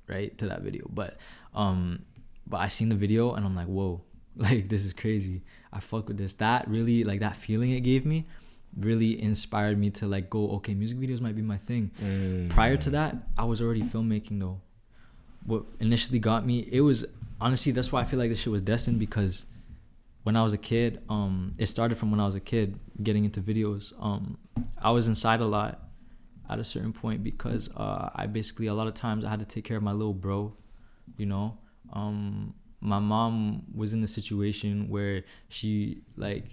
[0.07, 0.89] right to that video.
[0.93, 1.17] But
[1.53, 1.99] um,
[2.47, 4.01] but I seen the video and I'm like, whoa,
[4.35, 5.43] like this is crazy.
[5.73, 6.33] I fuck with this.
[6.33, 8.25] That really like that feeling it gave me
[8.77, 11.91] really inspired me to like go okay music videos might be my thing.
[12.01, 12.49] Mm.
[12.49, 14.61] prior to that i was already filmmaking though.
[15.45, 17.05] What initially got me it was
[17.41, 19.45] honestly that's why i feel like this shit was destined because
[20.23, 23.25] when i was a kid um it started from when i was a kid getting
[23.25, 23.93] into videos.
[24.01, 24.37] Um
[24.77, 25.81] i was inside a lot
[26.49, 29.45] at a certain point because uh i basically a lot of times i had to
[29.45, 30.53] take care of my little bro
[31.17, 31.57] you know?
[31.91, 36.45] Um my mom was in a situation where she like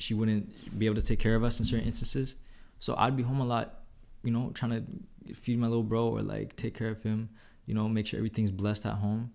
[0.00, 2.36] she wouldn't be able to take care of us in certain instances.
[2.78, 3.80] So I'd be home a lot,
[4.22, 7.28] you know, trying to feed my little bro or like take care of him,
[7.66, 9.32] you know, make sure everything's blessed at home.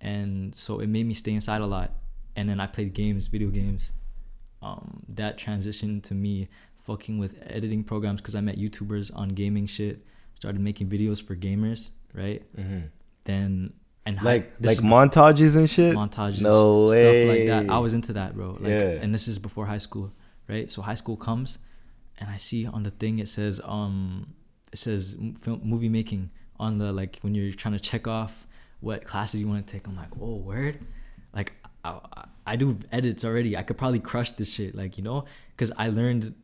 [0.00, 1.92] And so it made me stay inside a lot.
[2.36, 3.92] And then I played games, video games.
[4.62, 6.48] Um, that transitioned to me
[6.78, 10.04] fucking with editing programs because I met YouTubers on gaming shit.
[10.34, 12.42] Started making videos for gamers, right?
[12.56, 12.86] Mm-hmm.
[13.24, 13.72] Then
[14.06, 15.94] and Like like montages and shit.
[15.96, 17.70] montages, No stuff like that.
[17.70, 18.52] I was into that, bro.
[18.60, 19.00] Like, Yeah.
[19.02, 20.12] and this is before high school,
[20.48, 20.70] right?
[20.70, 21.58] So high school comes,
[22.18, 24.34] and I see on the thing it says um
[24.72, 28.46] it says film movie making on the like when you're trying to check off
[28.80, 29.86] what classes you want to take.
[29.86, 30.78] I'm like, oh word,
[31.34, 31.52] like
[31.84, 33.56] I, I- I do edits already.
[33.56, 35.24] I could probably crush this shit, like you know,
[35.56, 36.34] because I learned.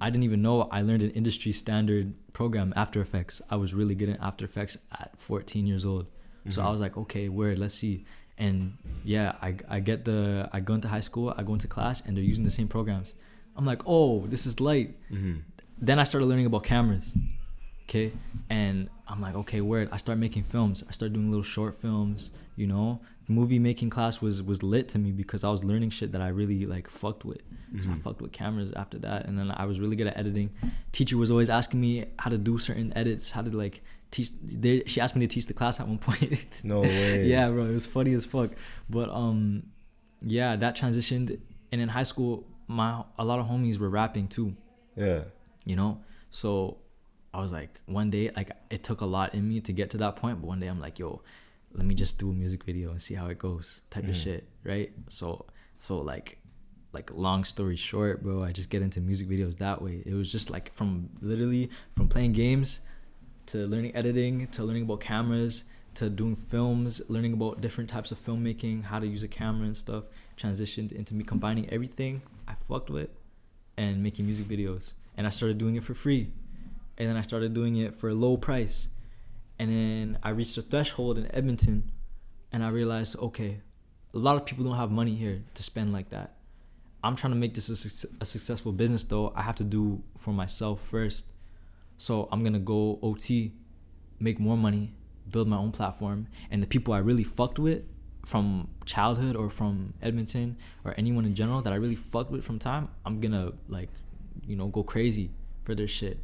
[0.00, 3.42] I didn't even know I learned an industry standard program, After Effects.
[3.50, 6.06] I was really good at After Effects at 14 years old.
[6.52, 8.04] So I was like, okay, word, let's see.
[8.38, 12.02] And yeah, I, I get the, I go into high school, I go into class,
[12.04, 13.14] and they're using the same programs.
[13.56, 14.96] I'm like, oh, this is light.
[15.10, 15.40] Mm-hmm.
[15.78, 17.14] Then I started learning about cameras.
[17.84, 18.12] Okay.
[18.48, 19.88] And I'm like, okay, word.
[19.92, 20.84] I start making films.
[20.88, 23.00] I start doing little short films, you know.
[23.28, 26.28] Movie making class was was lit to me because I was learning shit that I
[26.28, 27.42] really like fucked with.
[27.80, 30.50] So I fucked with cameras after that, and then I was really good at editing.
[30.90, 34.30] Teacher was always asking me how to do certain edits, how to like teach.
[34.42, 36.60] They, she asked me to teach the class at one point.
[36.64, 37.24] No way.
[37.26, 38.50] yeah, bro, it was funny as fuck.
[38.88, 39.64] But um,
[40.22, 41.38] yeah, that transitioned,
[41.72, 44.54] and in high school, my a lot of homies were rapping too
[44.96, 45.22] Yeah.
[45.64, 45.98] you know
[46.30, 46.76] so
[47.34, 49.98] i was like one day like it took a lot in me to get to
[49.98, 51.20] that point but one day i'm like yo
[51.74, 54.22] let me just do a music video and see how it goes type of Mhm.
[54.22, 55.46] shit right so
[55.80, 56.38] so like
[56.92, 60.30] like long story short bro i just get into music videos that way it was
[60.30, 62.80] just like from literally from playing games
[63.50, 68.24] to learning editing to learning about cameras to doing films learning about different types of
[68.24, 70.04] filmmaking how to use a camera and stuff
[70.36, 73.10] transitioned into me combining everything i fucked with
[73.80, 74.92] and making music videos.
[75.16, 76.32] And i started doing it for free.
[76.98, 78.88] And then i started doing it for a low price.
[79.58, 81.90] And then i reached a threshold in edmonton
[82.52, 83.60] and i realized okay
[84.12, 86.34] a lot of people don't have money here to spend like that.
[87.04, 89.32] I'm trying to make this a, suc- a successful business though.
[89.36, 91.26] I have to do for myself first
[92.06, 93.28] so i'm gonna go ot
[94.26, 94.84] make more money
[95.34, 96.20] build my own platform.
[96.50, 97.82] And the people i really fucked with
[98.32, 100.48] from childhood or from edmonton
[100.84, 103.90] or anyone in general that i really fucked with from time i'm gonna like
[104.50, 105.26] you know go crazy
[105.64, 106.16] for their shit.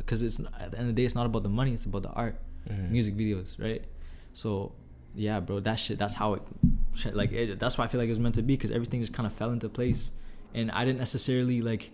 [0.00, 2.04] Because it's at the end of the day it's not about the money it's about
[2.08, 2.36] the art.
[2.70, 2.90] Mhm.
[2.96, 3.82] music videos right?
[4.34, 4.48] So
[5.26, 6.42] yeah bro that shit that's how it
[7.00, 9.00] shit, like it, that's why i feel like it was meant to be because everything
[9.00, 10.02] just kind of fell into place.
[10.54, 11.90] And i didn't necessarily like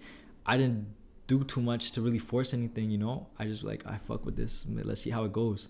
[0.53, 0.83] i didn't
[1.29, 3.27] do too much to really force anything you know?
[3.39, 4.65] I just like i fuck with this.
[4.69, 5.69] Let's see how it goes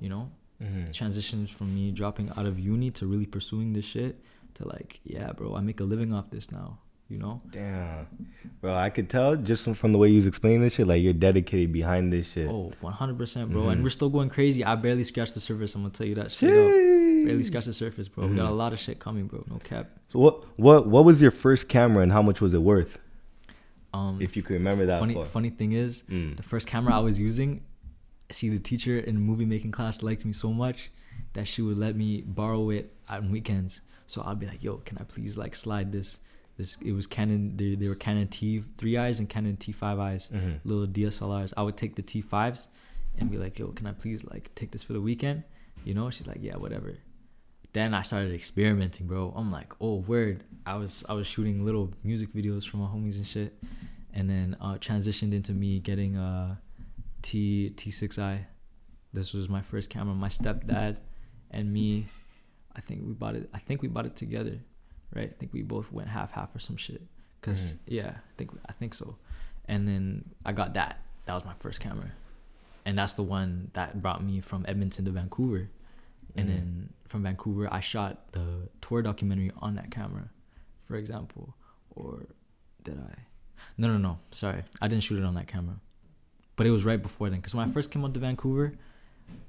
[0.00, 0.30] you know?
[0.62, 0.92] Mhm.
[0.92, 4.14] transitions from me dropping out of uni to really pursuing this shit
[4.54, 6.78] to like yeah bro i make a living off this now
[7.10, 7.40] you know?
[7.50, 8.06] Damn,
[8.60, 11.00] bro, I could tell just from, from the way you was explaining this shit, like
[11.02, 12.48] you're dedicated behind this shit.
[12.50, 13.62] oh 100% bro.
[13.62, 13.72] Mhm.
[13.72, 14.62] and we're still going crazy.
[14.62, 16.70] I barely scratched the surface i'm gonna tell you that shit up.
[17.26, 18.26] Barely scratched the surface bro.
[18.26, 18.58] We got a Mhm.
[18.58, 19.42] lot of shit coming bro.
[19.48, 19.84] No cap.
[20.12, 22.98] So what what what was your first camera and how much was it worth?
[23.98, 25.24] Um If you can remember that funny far.
[25.36, 26.36] funny thing is Mm.
[26.40, 27.50] the first camera i was using
[28.38, 30.78] see the teacher in movie making class liked me so much
[31.36, 33.72] that she would let me borrow it on weekends
[34.12, 36.08] so i'd be like yo can i please like slide this
[36.58, 39.98] this it was canon they, they were canon t 3 eyes and canon t 5
[40.08, 40.54] eyes Mhm.
[40.70, 41.50] little DSLRs.
[41.56, 42.60] I would take the T5s
[43.18, 45.38] and be like, "Yo, can I please like take this for the weekend?"
[45.86, 46.90] You know, she's like, "Yeah, whatever."
[47.74, 49.32] Then I started experimenting, bro.
[49.36, 53.16] I'm like, "Oh, word!" I was I was shooting little music videos for my homies
[53.16, 53.56] and shit,
[54.12, 56.60] and then uh, transitioned into me getting a
[57.22, 58.44] T T6i.
[59.12, 60.14] This was my first camera.
[60.14, 60.96] My stepdad
[61.50, 62.06] and me,
[62.76, 63.48] I think we bought it.
[63.52, 64.58] I think we bought it together,
[65.14, 65.30] right?
[65.30, 67.02] I think we both went half half or some shit.
[67.40, 67.78] because Mhm.
[67.86, 69.16] yeah, I think I think so.
[69.66, 71.00] And then I got that.
[71.26, 72.10] That was my first camera,
[72.86, 75.68] and that's the one that brought me from Edmonton to Vancouver.
[76.36, 76.52] And Mhm.
[76.52, 80.30] then from Vancouver, I shot the tour documentary on that camera,
[80.84, 81.54] for example.
[81.90, 82.26] Or
[82.84, 83.14] did I?
[83.76, 84.18] No, no, no.
[84.30, 85.80] Sorry, I didn't shoot it on that camera.
[86.56, 88.74] But it was right before then, because when I first came out to Vancouver,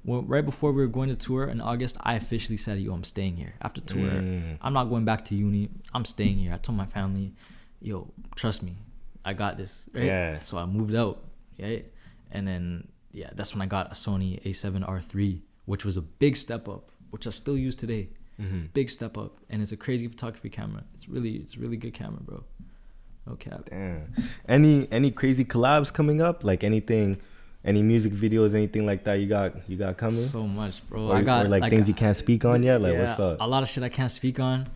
[0.04, 3.04] well, right before we were going to tour in August, I officially said, "Yo, I'm
[3.04, 4.10] staying here after tour.
[4.10, 4.58] Mm.
[4.60, 5.70] I'm not going back to uni.
[5.94, 7.34] I'm staying here." I told my family,
[7.80, 8.76] "Yo, trust me,
[9.24, 10.04] I got this." Right?
[10.04, 10.38] Yeah.
[10.40, 11.24] So I moved out,
[11.58, 11.84] right?
[12.30, 15.40] And then yeah, that's when I got a Sony A7R3,
[15.70, 18.08] which was a big step up, which I still use today.
[18.40, 18.72] Mhm.
[18.72, 20.82] Big step up, and it's a crazy photography camera.
[20.94, 22.42] It's really, it's a really good camera, bro.
[23.26, 23.68] No cap.
[23.70, 24.12] Damn.
[24.48, 26.42] Any any crazy collabs coming up?
[26.42, 27.18] Like anything,
[27.64, 30.24] any music videos, anything like that you got you got coming?
[30.36, 31.02] So much, bro.
[31.10, 32.80] or, I got or like, things you can't speak on yet?
[32.80, 33.36] Like what's up?
[33.40, 34.66] A lot of shit I can't speak on.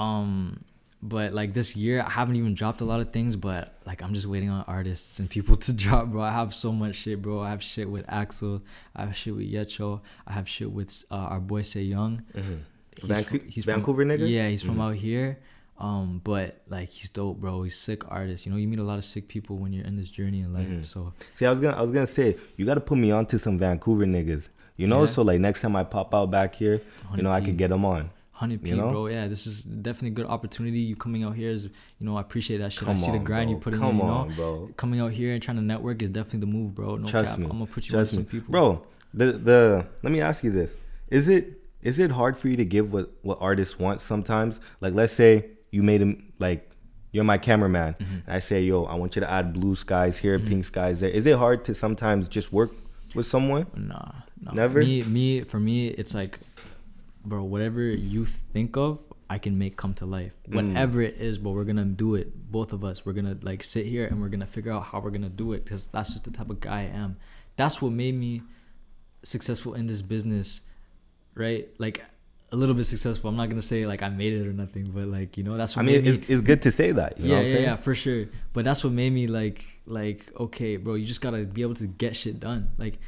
[0.00, 0.64] Um,
[1.02, 3.36] but like this year, I haven't even dropped a lot of things.
[3.36, 6.22] But like I'm just waiting on artists and people to drop, bro.
[6.22, 7.40] I have so much shit, bro.
[7.40, 8.62] I have shit with Axel.
[8.94, 10.00] I have shit with Yecho.
[10.26, 12.22] I have shit with uh, our boy Say Young.
[12.34, 12.54] Mm-hmm.
[13.00, 14.28] He's Vanco- fr- he's Vancouver from, nigga?
[14.28, 14.82] Yeah, he's from Mhm.
[14.90, 15.38] out here.
[15.78, 17.62] Um, but like he's dope, bro.
[17.62, 18.44] He's sick artist.
[18.44, 20.52] You know, you meet a lot of sick people when you're in this journey in
[20.52, 20.66] life.
[20.68, 20.86] Mhm.
[20.86, 23.38] So See, I was gonna, I was gonna say, you gotta put me on to
[23.38, 24.50] some Vancouver niggas.
[24.76, 25.10] You know, Yeah.
[25.10, 26.82] so like next time I pop out back here,
[27.16, 27.44] you know, I 100p.
[27.46, 28.10] could get them on.
[28.40, 28.90] Hundred P, You know?
[28.90, 29.06] bro.
[29.08, 30.78] Yeah, this is definitely a good opportunity.
[30.80, 32.84] You coming out here is, you know, I appreciate that shit.
[32.84, 33.54] Come I see the grind bro.
[33.56, 33.80] you put in.
[33.80, 34.70] Come you know, on, bro.
[34.76, 36.96] coming out here and trying to network is definitely the move, bro.
[36.96, 37.38] No Trust cap.
[37.38, 37.44] me.
[37.44, 38.82] I'm gonna put you Trust on me, some people, bro.
[39.12, 40.74] The the let me ask you this:
[41.08, 44.58] Is it is it hard for you to give what what artists want sometimes?
[44.80, 46.70] Like, let's say you made him like
[47.12, 48.14] you're my cameraman, Mm-hmm.
[48.26, 51.10] and I say, yo, I want you to add blue skies here, pink skies there.
[51.10, 52.70] Is it hard to sometimes just work
[53.16, 53.66] with someone?
[53.74, 54.52] Nah, nah.
[54.52, 54.78] Never?
[54.78, 56.38] Me, me, for me, it's like,
[57.24, 60.32] bro, whatever you think of, I can make come to life.
[60.48, 60.54] Mm.
[60.56, 62.50] Whatever it is, bro, we're gonna do it.
[62.50, 65.10] Both of us, we're gonna like sit here and we're gonna figure out how we're
[65.10, 65.64] gonna do it.
[65.64, 67.16] Cause that's just the type of guy I am.
[67.56, 68.42] That's what made me
[69.22, 70.62] successful in this business,
[71.34, 71.68] right?
[71.78, 72.02] Like
[72.52, 73.30] a little bit successful.
[73.30, 75.76] I'm not gonna say like I made it or nothing, but like you know, that's
[75.76, 77.20] what I mean, me- it's, it's good to say that.
[77.20, 77.64] You know yeah, I'm yeah, saying?
[77.64, 78.26] yeah, for sure.
[78.52, 81.86] But that's what made me like, like, okay, bro, you just gotta be able to
[81.86, 82.70] get shit done.
[82.78, 82.98] Like,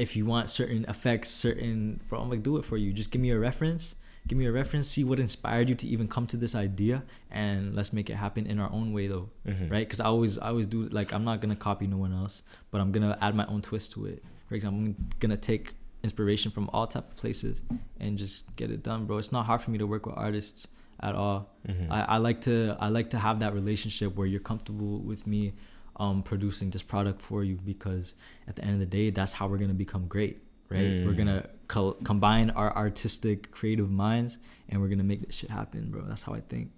[0.00, 2.92] if you want certain effects, certain, bro, I'm like, do it for you.
[2.92, 3.94] Just give me a reference.
[4.28, 4.86] Give me a reference.
[4.88, 8.46] See what inspired you to even come to this idea, and let's make it happen
[8.46, 9.70] in our own way, though, Mhm.
[9.70, 9.86] right?
[9.86, 12.80] Because I always, I always do like I'm not gonna copy no one else, but
[12.80, 14.22] I'm gonna add my own twist to it.
[14.48, 17.62] For example, I'm gonna take inspiration from all type of places
[17.98, 19.18] and just get it done, bro.
[19.18, 20.66] It's not hard for me to work with artists
[21.00, 21.48] at all.
[21.66, 21.90] Mhm.
[21.90, 25.54] I, I like to I like to have that relationship where you're comfortable with me
[26.00, 28.14] um, producing this product for you because
[28.48, 31.04] at the end of the day, that's how we're gonna become great, right?
[31.04, 31.16] We're Mm.
[31.18, 36.02] gonna co- combine our artistic, creative minds, and we're gonna make this shit happen, bro.
[36.08, 36.70] That's how I think.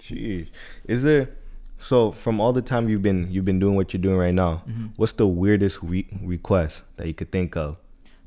[0.00, 0.48] Jeez.
[0.84, 1.30] Is there
[1.78, 4.62] so from all the time you've been you've been doing what you're doing right now,
[4.68, 4.90] Mhm.
[4.96, 7.76] what's the weirdest re- request that you could think of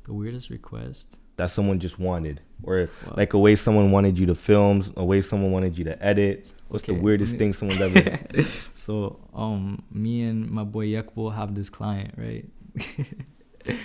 [0.04, 1.20] The weirdest request.
[1.36, 2.42] that someone just wanted?
[2.64, 3.14] Or Wow.
[3.16, 6.52] like a way someone wanted you to film, a way someone wanted you to edit.
[6.68, 8.20] What's Okay, the weirdest thing someone's ever
[8.74, 12.46] So, um, me and my boy Yekbo have this client, right?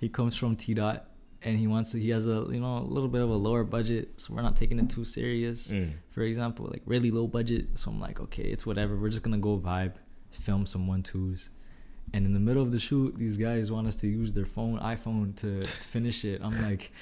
[0.00, 1.08] he comes from T Dot,
[1.42, 1.98] and he wants to.
[2.00, 4.56] He has a you know a little bit of a lower budget, so we're not
[4.56, 5.68] taking it too serious.
[5.68, 5.92] Mm.
[6.10, 7.78] For example, like really low budget.
[7.78, 8.96] So I'm like, okay, it's whatever.
[8.96, 9.94] We're just gonna go vibe,
[10.30, 11.50] film some one twos.
[12.14, 14.78] And in the middle of the shoot, these guys want us to use their phone,
[14.80, 16.40] iPhone, to finish it.
[16.42, 16.92] I'm like,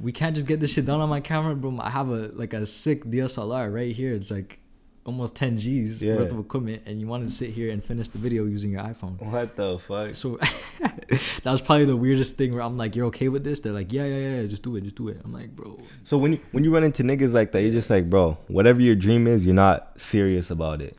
[0.00, 1.78] we can't just get this shit done on my camera, bro.
[1.80, 4.14] I have a like a sick DSLR right here.
[4.14, 4.58] It's like
[5.04, 6.14] almost 10 G's Yeah.
[6.16, 8.82] worth of equipment, and you wanted to sit here and finish the video using your
[8.82, 9.20] iPhone.
[9.20, 10.14] What the fuck?
[10.14, 10.38] So
[10.80, 13.92] that was probably the weirdest thing where I'm like, "You're okay with this?" They're like,
[13.92, 16.40] "Yeah, yeah, yeah, just do it, just do it." I'm like, "Bro, So when you
[16.52, 19.44] when you run into niggas like that, you're just like, bro, whatever your dream is,
[19.44, 20.96] you're not serious about it.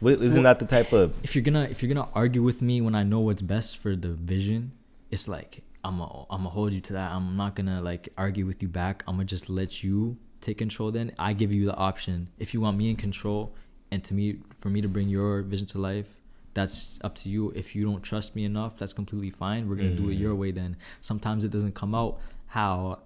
[0.00, 2.60] What, isn't Well- that the type of if you're gonna if you're gonna argue with
[2.60, 4.72] me when I know what's best for the vision,
[5.10, 7.12] it's like I'm a, I'm gonna hold you to that.
[7.12, 9.04] I'm not gonna like argue with you back.
[9.06, 10.90] I'm gonna just let you take control.
[10.90, 12.30] Then I give you the option.
[12.38, 13.54] If you want me in control,
[13.90, 16.08] and to me for me to bring your vision to life,
[16.54, 17.50] that's up to you.
[17.54, 19.68] If you don't trust me enough, that's completely fine.
[19.68, 20.38] We're gonna do it your mm.
[20.38, 20.50] way.
[20.52, 23.00] Then sometimes it doesn't come out how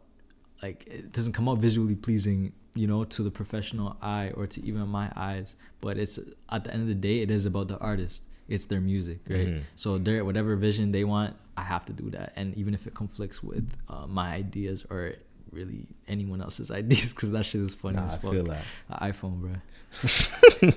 [0.63, 4.65] like it doesn't come out visually pleasing you know to the professional eye or to
[4.65, 6.19] even my eyes but it's
[6.51, 9.49] at the end of the day it is about the artist it's their music right
[9.49, 9.63] Mhm.
[9.77, 12.95] so their whatever vision they want i have to do that and even if it
[12.95, 15.15] conflicts with uh, my ideas or
[15.53, 18.63] really anyone else's ideas because that shit is funny Nah, as I fuck feel that.
[19.03, 19.53] Iphone bro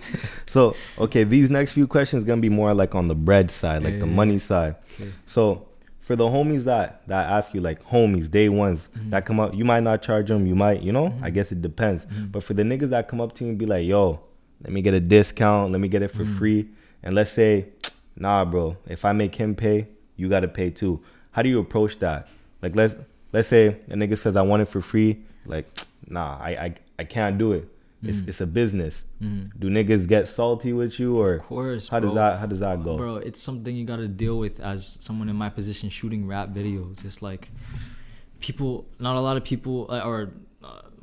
[0.46, 4.00] So okay, these next few questions gonna be more like on the bread side, like
[4.00, 4.14] the Yeah.
[4.14, 4.76] money side.
[5.00, 5.12] okay.
[5.26, 5.68] So
[6.00, 9.10] for the homies that that ask you like homies, day ones Mhm.
[9.12, 11.24] that come up, you might not charge them, you might, you know, Mhm.
[11.24, 12.06] I guess it depends.
[12.06, 12.32] Mhm.
[12.32, 14.20] But for the niggas that come up to you and be like, yo,
[14.64, 16.38] let me get a discount, let me get it for Mhm.
[16.38, 16.68] free,
[17.04, 17.68] and let's say,
[18.16, 21.02] nah, bro, if I make him pay, you gotta pay too.
[21.32, 22.28] How do you approach that?
[22.62, 22.96] Like let's
[23.34, 25.66] let's say a nigga says I want it for free, like
[26.08, 27.68] nah, I I, I can't do it.
[28.04, 28.28] It's Mhm.
[28.30, 29.06] it's a business.
[29.22, 29.52] Mhm.
[29.60, 32.84] Do niggas get salty with you or of course how does that how does that
[32.84, 32.98] go?
[32.98, 37.06] Bro, it's something you gotta deal with as someone in my position shooting rap videos.
[37.06, 37.50] It's like
[38.40, 40.32] people, not a lot of people, uh, or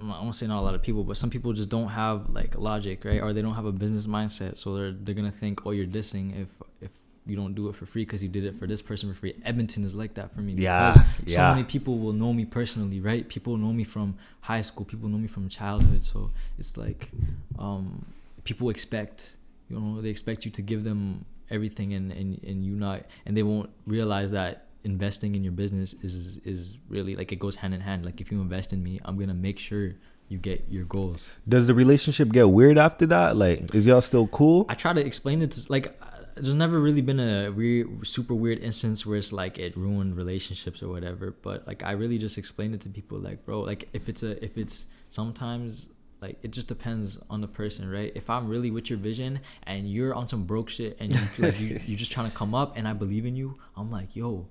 [0.01, 2.57] I won't say not a lot of people, but some people just don't have like
[2.57, 3.21] logic, right?
[3.21, 6.41] Or they don't have a business mindset, so they're they're gonna think, oh, you're dissing
[6.41, 6.49] if
[6.81, 6.91] if
[7.27, 9.35] you don't do it for free because you did it for this person for free.
[9.45, 10.55] Edmonton is like that for me.
[10.55, 11.51] Yeah, because yeah.
[11.51, 13.29] So many people will know me personally, right?
[13.29, 14.87] People know me from high school.
[14.87, 16.03] People know me from childhood.
[16.03, 17.11] So it's like,
[17.59, 18.07] um,
[18.45, 19.37] people expect,
[19.69, 23.37] you know, they expect you to give them everything, and and and you not, and
[23.37, 27.75] they won't realize that investing in your business is is really like it goes hand
[27.75, 28.05] in hand.
[28.05, 29.95] Like if you invest in me, I'm gonna make sure
[30.29, 31.31] you get your goals.
[31.49, 33.37] Does the relationship get weird after that?
[33.37, 34.67] Like, is y'all still cool?
[34.69, 35.99] I try to explain it to like.
[36.35, 40.85] There's never really been a weird, super weird instance where it's like it ruined relationships
[40.85, 41.35] or whatever.
[41.43, 44.45] But like, I really just explain it to people, like, bro, like if it's a,
[44.45, 45.89] if it's sometimes
[46.21, 48.13] like it just depends on the person, right?
[48.15, 51.59] If I'm really with your vision and you're on some broke shit and you like
[51.61, 54.47] you you're just trying to come up and I believe in you, I'm like, yo,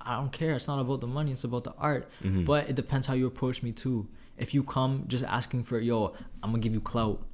[0.00, 0.54] I don't care.
[0.54, 1.32] It's not about the money.
[1.32, 2.08] It's about the art.
[2.22, 2.44] Mhm.
[2.46, 4.06] But it depends how you approach me too.
[4.36, 7.24] If you come just asking for yo, I'm gonna give you clout.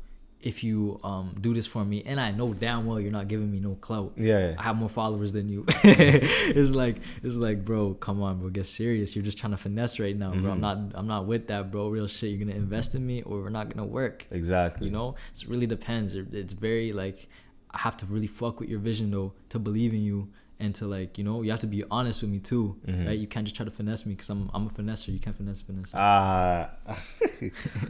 [0.40, 3.50] If you um do this for me, and I know damn well you're not giving
[3.50, 4.12] me no clout.
[4.16, 4.54] Yeah, yeah.
[4.58, 5.64] I have more followers than you.
[5.84, 9.14] it's like it's like, bro, come on, bro, get serious.
[9.16, 10.50] You're just trying to finesse right now, bro.
[10.52, 10.60] I'm Mhm.
[10.60, 11.88] not I'm not with that, bro.
[11.88, 12.30] Real shit.
[12.30, 14.26] You're gonna invest in me, or we're not gonna work.
[14.30, 14.86] Exactly.
[14.86, 16.14] You know, it really depends.
[16.14, 17.28] It- It's very like
[17.70, 20.28] I have to really fuck with your vision though to believe in you
[20.64, 23.06] and to like you know you have to be honest with me too, Mhm.
[23.06, 23.18] right?
[23.18, 25.08] You can't just try to finesse me because I'm I'm a finesser.
[25.12, 25.92] You can't finesse finesse.
[25.94, 26.70] Ah.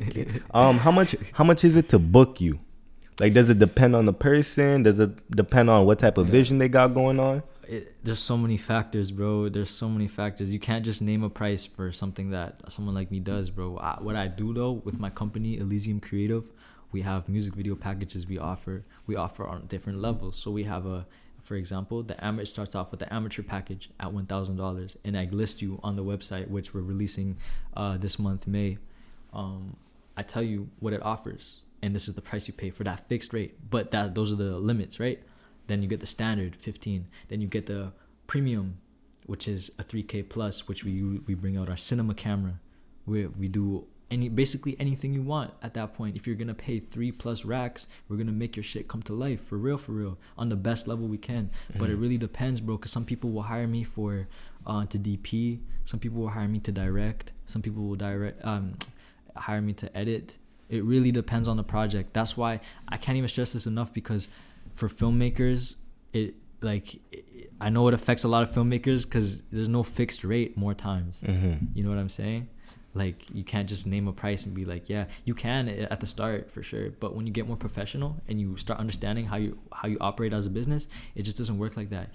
[0.02, 0.26] okay.
[0.52, 1.16] Um, how much?
[1.32, 2.58] How much is it to book you?
[3.20, 4.82] Like, does it depend on the person?
[4.82, 7.42] Does it depend on what type of vision they got going on?
[7.68, 9.48] it, there's so many factors, bro.
[9.48, 10.52] There's so many factors.
[10.52, 13.78] You can't just name a price for something that someone like me does, bro.
[13.78, 16.44] I, what I do though with my company Elysium Creative,
[16.92, 18.84] we have music video packages we offer.
[19.06, 20.36] We offer on different levels.
[20.36, 21.06] So we have a,
[21.44, 25.16] for example, the amateur starts off with the amateur package at one thousand dollars, and
[25.16, 27.36] I list you on the website, which we're releasing
[27.76, 28.78] uh, this month May.
[29.32, 29.76] Um,
[30.16, 33.06] I tell you what it offers, and this is the price you pay for that
[33.08, 33.70] fixed rate.
[33.70, 35.22] But that those are the limits, right?
[35.66, 37.06] Then you get the standard 15.
[37.28, 37.92] Then you get the
[38.26, 38.78] premium,
[39.26, 42.58] which is a 3K plus, which we we bring out our cinema camera.
[43.06, 46.14] We we do any basically anything you want at that point.
[46.16, 49.42] If you're gonna pay three plus racks, we're gonna make your shit come to life
[49.44, 51.50] for real, for real, on the best level we can.
[51.78, 52.00] But it Mhm.
[52.02, 52.78] really depends, bro.
[52.78, 54.28] Cause some people will hire me for
[54.66, 55.60] uh to DP.
[55.84, 57.32] Some people will hire me to direct.
[57.46, 58.74] Some people will direct um
[59.36, 60.38] hire me to edit.
[60.68, 62.12] It really depends on the project.
[62.14, 64.28] That's why I can't even stress this enough because
[64.72, 65.76] for filmmakers,
[66.12, 70.24] it like it, I know it affects a lot of filmmakers because there's no fixed
[70.24, 71.18] rate more times.
[71.22, 71.66] Mm-hmm.
[71.74, 72.48] You know what I'm saying?
[72.96, 76.06] Like you can't just name a price and be like, yeah, you can at the
[76.06, 79.58] start for sure, but when you get more professional and you start understanding how you
[79.72, 80.86] how you operate as a business,
[81.16, 82.10] it just doesn't work like that.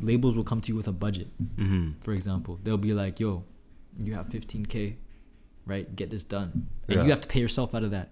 [0.00, 1.28] Labels will come to you with a budget.
[1.56, 1.92] Mm-hmm.
[2.02, 3.42] For example, they'll be like, "Yo,
[3.98, 4.94] you have 15k,
[5.66, 5.94] right?
[5.96, 7.04] Get this done," and Yeah.
[7.04, 8.10] you have to pay yourself out of that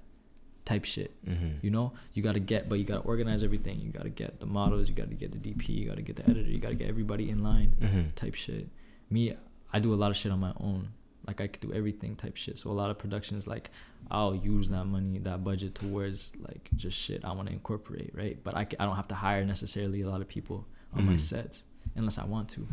[0.65, 1.13] type shit.
[1.25, 1.59] Mm-hmm.
[1.63, 3.81] You know, you gotta get, but you gotta organize everything.
[3.81, 6.51] You gotta get the models, you gotta get the DP, you gotta get the editor,
[6.51, 8.11] you gotta get everybody in line, Mm-hmm.
[8.17, 8.69] type shit.
[9.09, 9.35] Me,
[9.73, 10.89] I do a lot of shit on my own.
[11.29, 12.57] Like I could do everything type shit.
[12.59, 13.71] So a lot of productions, like
[14.11, 18.37] I'll use that money, that budget towards like just shit I want to incorporate, right?
[18.43, 20.65] But I, I don't have to hire necessarily a lot of people
[20.95, 21.21] on my Mhm.
[21.21, 21.65] sets
[21.95, 22.67] unless I want to.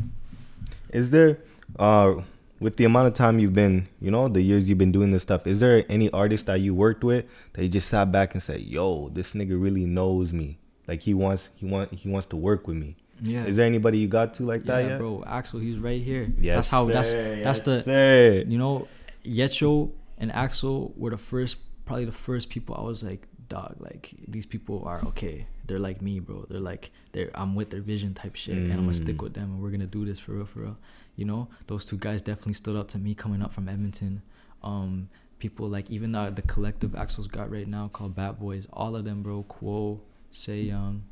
[0.90, 1.38] Is there,
[1.78, 2.22] uh,
[2.60, 5.22] with the amount of time you've been, you know, the years you've been doing this
[5.22, 8.42] stuff, is there any artist that you worked with that you just sat back and
[8.42, 10.58] said, "Yo, this nigga really knows me.
[10.88, 13.44] Like he wants, he want, he wants to work with me." Yeah.
[13.44, 14.98] Is there anybody you got to like that yeah, yet?
[14.98, 15.24] bro.
[15.26, 16.30] Axel, he's right here.
[16.38, 16.84] Yes, that's how.
[16.86, 17.36] That's sir.
[17.42, 17.82] that's Yes, the.
[17.82, 18.44] sir.
[18.46, 18.88] You know,
[19.24, 24.12] Yetcho and Axel were the first, probably the first people I was like, dog, like
[24.28, 25.46] these people are okay.
[25.66, 26.46] They're like me, bro.
[26.48, 29.22] They're like, they're I'm with their vision type shit, and I'm gonna stick Mm.
[29.22, 30.76] with them, and we're gonna do this for real, for real.
[31.16, 34.22] You know, those two guys definitely stood out to me coming up from Edmonton.
[34.62, 35.08] Um,
[35.38, 38.66] people like even the the collective Axel's got right now called Bad Boys.
[38.72, 39.42] All of them, bro.
[39.44, 40.00] Quo,
[40.30, 41.04] Say Young,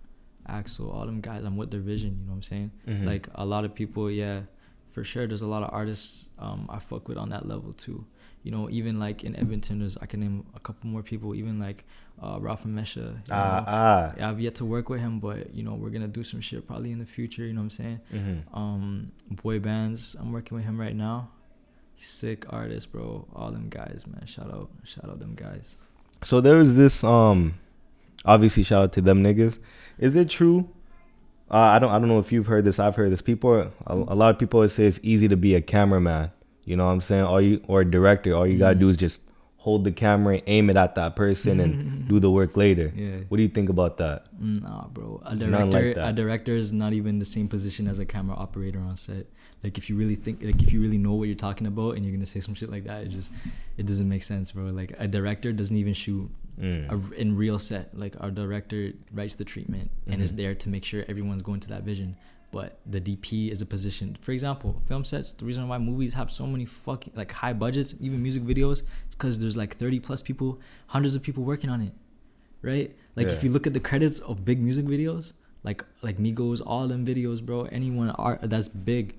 [0.48, 1.44] Axel, all them guys.
[1.44, 2.18] I'm with their vision.
[2.20, 2.70] You know what I'm saying?
[2.86, 3.04] Mhm.
[3.06, 4.42] Like a lot of people, yeah,
[4.90, 5.26] for sure.
[5.26, 8.04] There's a lot of artists um, I fuck with on that level too.
[8.42, 11.34] You know, even like in Edmonton, there's I can name a couple more people.
[11.34, 11.84] Even like
[12.22, 13.16] uh, Ralph Mesha.
[13.30, 13.64] ah, know.
[13.66, 14.12] ah.
[14.18, 16.66] Yeah, I've yet to work with him, but you know we're gonna do some shit
[16.66, 17.44] probably in the future.
[17.46, 18.00] You know what I'm saying?
[18.12, 18.54] Mm-hmm.
[18.54, 21.30] Um, boy bands, I'm working with him right now.
[21.96, 23.26] Sick artist, bro.
[23.34, 24.26] All them guys, man.
[24.26, 25.76] Shout out, shout out them guys.
[26.22, 27.54] So there was this um
[28.24, 29.58] obviously shout out to them niggas.
[29.98, 30.68] Is it true?
[31.50, 32.78] Uh, I don't I don't know if you've heard this.
[32.78, 33.20] I've heard this.
[33.20, 36.32] People are, a, a lot of people say it's easy to be a cameraman.
[36.64, 37.24] You know what I'm saying?
[37.24, 39.20] All you or a director, all you gotta do is just
[39.58, 42.92] hold the camera, aim it at that person and do the work later.
[42.94, 43.20] Yeah.
[43.28, 44.26] What do you think about that?
[44.38, 45.22] Nah, bro.
[45.24, 48.80] A director, like a director is not even the same position as a camera operator
[48.80, 49.26] on set.
[49.62, 52.04] Like if you really think, like if you really know what you're talking about, and
[52.04, 53.32] you're gonna say some shit like that, it just,
[53.78, 54.64] it doesn't make sense, bro.
[54.64, 57.10] Like a director doesn't even shoot Mm.
[57.12, 57.96] a, in real set.
[57.98, 60.36] Like our director writes the treatment and is Mhm.
[60.36, 62.16] there to make sure everyone's going to that vision.
[62.52, 64.16] But the DP is a position.
[64.20, 65.34] For example, film sets.
[65.34, 68.82] The reason why movies have so many fucking like high budgets, even music videos, is
[69.10, 71.92] because there's like 30 plus people, hundreds of people working on it,
[72.62, 72.94] right?
[73.16, 75.32] Like if you look at the credits of big music videos,
[75.64, 77.64] like like Migos, all them videos, bro.
[77.64, 79.16] Anyone art that's big,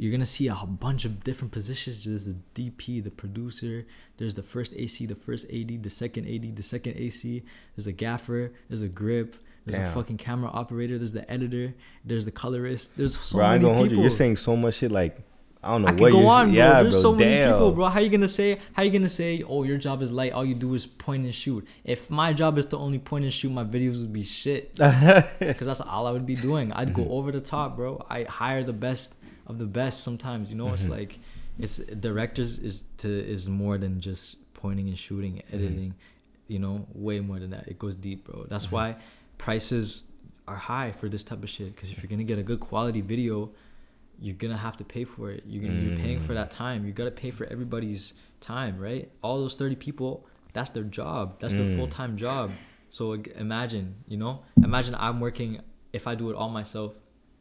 [0.00, 2.04] you're gonna see a bunch of different positions.
[2.04, 3.84] There's the DP, the producer.
[4.16, 7.42] There's the first AC, the first AD, the second AD, the second AC.
[7.76, 8.50] There's a gaffer.
[8.68, 9.36] There's a grip.
[9.66, 9.90] There's Damn.
[9.90, 10.96] a fucking camera operator.
[10.96, 11.74] There's the editor.
[12.02, 12.96] There's the colorist.
[12.96, 13.88] There's so bro, many hold you.
[13.90, 14.02] people.
[14.04, 15.20] You're saying so much shit like
[15.62, 16.54] I don't know I what could go you're on, bro.
[16.54, 17.02] Yeah, There's bro.
[17.02, 17.88] so many people, bro.
[17.88, 18.58] How you gonna say?
[18.72, 19.42] How you gonna say?
[19.46, 20.32] Oh, your job is light.
[20.32, 21.68] All you do is point and shoot.
[21.84, 24.74] If my job is to only point and shoot, my videos would be shit.
[25.38, 26.72] Because that's all I would be doing.
[26.72, 27.10] I'd go mhm.
[27.10, 28.04] over the top, bro.
[28.08, 29.14] I hire the best
[29.50, 30.02] of the best.
[30.02, 30.90] Sometimes, you know, it's Mhm.
[30.98, 31.18] like
[31.58, 35.54] it's directors is to is more than just pointing and shooting, Mm-hmm.
[35.56, 35.94] editing.
[36.48, 37.68] You know, way more than that.
[37.68, 38.44] It goes deep, bro.
[38.48, 38.72] That's Mhm.
[38.72, 38.96] why
[39.38, 40.04] prices
[40.48, 41.74] are high for this type of shit.
[41.74, 43.50] Because if you're gonna get a good quality video,
[44.20, 45.44] you're gonna have to pay for it.
[45.46, 46.40] You're gonna, you're paying for Mm.
[46.40, 46.84] that time.
[46.86, 49.10] You gotta pay for everybody's time, right?
[49.22, 51.38] All those thirty people, that's their job.
[51.40, 51.76] That's their Mm.
[51.76, 52.50] full time job.
[52.90, 53.12] So
[53.46, 55.60] imagine, you know, imagine I'm working.
[55.92, 56.94] If I do it all myself,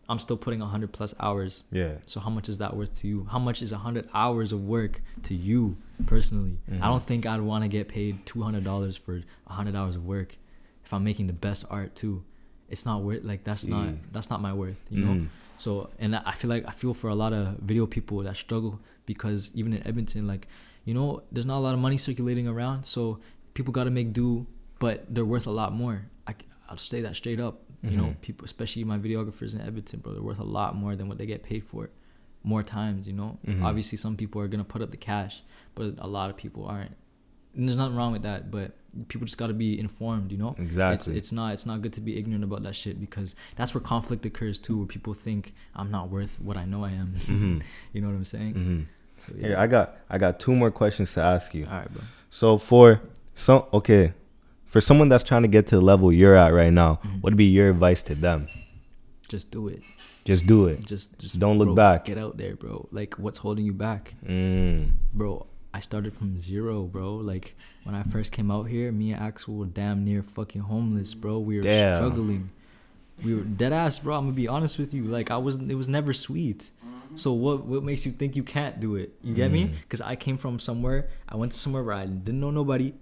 [0.10, 1.64] I'm still putting hundred plus hours.
[1.72, 1.94] yeah.
[2.08, 3.28] So how much is that worth to you?
[3.32, 6.58] How much is hundred hours of work to you personally?
[6.70, 6.82] Mhm.
[6.82, 10.06] I don't think I'd want to get paid two hundred dollars for hundred hours of
[10.06, 10.38] work
[10.84, 12.24] if I'm making the best art too.
[12.70, 15.14] It's not worth like that's not that's not my worth, you know.
[15.14, 15.28] Mm.
[15.58, 18.80] So and I feel like I feel for a lot of video people that struggle
[19.06, 20.48] because even in Edmonton, like
[20.86, 23.20] you know, there's not a lot of money circulating around, so
[23.54, 24.48] people got to make do,
[24.80, 26.06] but they're worth a lot more.
[26.26, 26.34] I,
[26.68, 27.62] I, will say that straight up.
[27.84, 28.22] You know, Mhm.
[28.22, 31.26] people, especially my videographers in Edmonton, bro, they're worth a lot more than what they
[31.26, 31.90] get paid for.
[32.44, 33.38] More times, you know.
[33.48, 33.64] Mhm.
[33.64, 35.44] Obviously, some people are gonna put up the cash,
[35.76, 36.96] but a lot of people aren't.
[37.56, 38.74] And there's nothing wrong with that, but
[39.08, 40.56] people just got to be informed, you know.
[40.58, 40.96] Exactly.
[40.96, 43.82] It's, it's not it's not good to be ignorant about that shit because that's where
[43.82, 47.14] conflict occurs too, where people think I'm not worth what I know I am.
[47.28, 47.64] Mhm.
[47.94, 48.54] you know what I'm saying?
[48.54, 48.86] Mhm.
[49.18, 51.66] So Here, I got I got two more questions to ask you.
[51.66, 52.04] All right, bro.
[52.30, 53.02] So for
[53.36, 54.14] some okay,
[54.70, 57.22] for someone that's trying to get to the level you're at right now, Mhm.
[57.22, 58.48] what'd be your advice to them?
[59.28, 59.82] Just do it.
[60.26, 60.86] Just do it.
[60.86, 62.06] Just just Don't look bro, back.
[62.06, 62.88] Get out there, bro.
[62.92, 64.92] Like what's holding you back, Mm.
[65.14, 65.48] bro?
[65.74, 67.16] I started from zero, bro.
[67.16, 71.14] Like when I first came out here, me and Axel were damn near fucking homeless,
[71.14, 71.40] bro.
[71.40, 71.98] We were Damn.
[71.98, 72.50] struggling.
[73.24, 74.16] We were dead ass, bro.
[74.18, 75.04] I'm gonna be honest with you.
[75.04, 76.72] Like I was, it was never sweet.
[77.16, 79.14] So what what makes you think you can't do it?
[79.24, 79.66] You get me?
[79.66, 79.72] Mm.
[79.82, 81.10] Because I came from somewhere.
[81.28, 82.94] I went to somewhere where I didn't know nobody,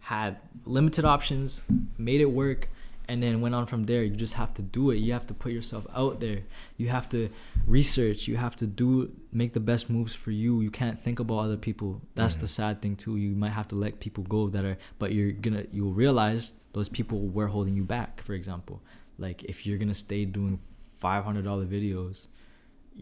[0.00, 1.60] had limited options,
[1.98, 2.68] made it work,
[3.08, 4.02] and then went on from there.
[4.04, 4.96] You just have to do it.
[4.96, 6.40] You have to put yourself out there.
[6.76, 7.28] You have to
[7.66, 8.28] research.
[8.28, 10.60] You have to do make the best moves for you.
[10.60, 12.00] You can't think about other people.
[12.14, 12.50] That's the Mhm.
[12.50, 13.16] sad thing too.
[13.16, 16.88] You might have to let people go that are, but you're gonna you'll realize those
[16.88, 18.22] people were holding you back.
[18.22, 18.80] For example,
[19.18, 20.58] like if you're gonna stay doing
[21.00, 22.26] five hundred dollar videos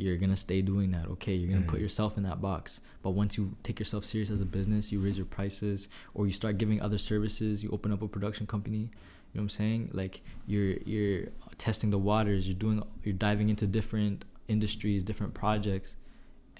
[0.01, 1.07] you're gonna stay doing that.
[1.09, 1.83] Okay, you're gonna put Mhm.
[1.83, 2.81] yourself in that box.
[3.03, 6.33] But once you take yourself serious as a business, you raise your prices, or you
[6.33, 7.63] start giving other services.
[7.65, 8.79] You open up a production company.
[8.79, 9.91] You know what I'm saying?
[9.93, 11.25] Like you're you're
[11.59, 12.47] testing the waters.
[12.47, 15.97] You're doing you're diving into different industries, different projects,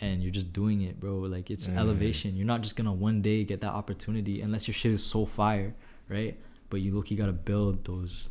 [0.01, 1.19] and you're just doing it, bro.
[1.21, 1.77] Like it's Mm.
[1.77, 2.37] elevation.
[2.37, 5.75] You're not just gonna one day get that opportunity unless your shit is so fire,
[6.09, 6.37] right?
[6.71, 8.29] But you look, you gotta build those,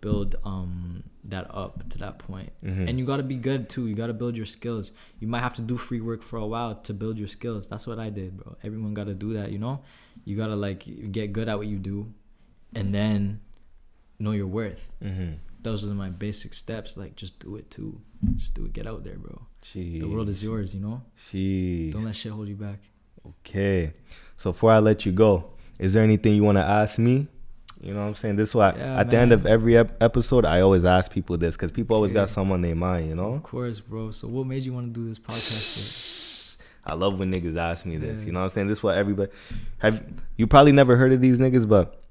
[0.00, 2.50] build um that up to that point.
[2.64, 2.88] Mhm.
[2.88, 3.86] and you got to be good too.
[3.86, 4.92] You got to build your skills.
[5.20, 7.68] You might have to do free work for a while to build your skills.
[7.68, 8.56] That's what i did bro.
[8.64, 9.82] Everyone got to do that you know?
[10.24, 12.12] You got to like get good at what you do
[12.74, 13.40] and then
[14.18, 14.92] know your worth.
[15.02, 15.36] Mhm.
[15.62, 16.96] those are my basic steps.
[16.96, 18.00] Like just do it too.
[18.36, 18.72] Just do it.
[18.72, 19.42] Get out there bro.
[19.62, 20.00] Jeez.
[20.00, 21.02] the world is yours you know?
[21.18, 21.92] Jeez.
[21.92, 22.80] don't let shit hold you back.
[23.26, 23.92] Okay.
[24.38, 27.28] So before I let you go, is there anything you want to ask me?
[27.82, 28.36] You know what I'm saying?
[28.36, 31.38] This is why Yeah, at the end of every ep- episode, I always ask people
[31.38, 33.32] this because people always got someone on their mind, you know?
[33.34, 37.32] of course bro so what made you want to do this podcast I love when
[37.32, 38.20] niggas ask me this.
[38.20, 38.26] Yeah.
[38.26, 38.66] You know what I'm saying?
[38.68, 39.30] This is what everybody
[39.78, 40.02] have.
[40.38, 42.02] You probably never heard of these niggas, but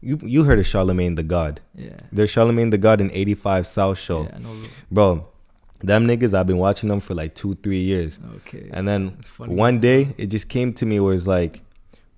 [0.00, 1.60] you you heard of Charlamagne tha God.
[1.74, 5.26] yeah There's Charlamagne tha God in 85 South Show, yeah I know bro.
[5.80, 9.78] Them niggas, I've been watching them for like two, three years, okay and then one
[9.78, 11.62] day it just came to me where it's like,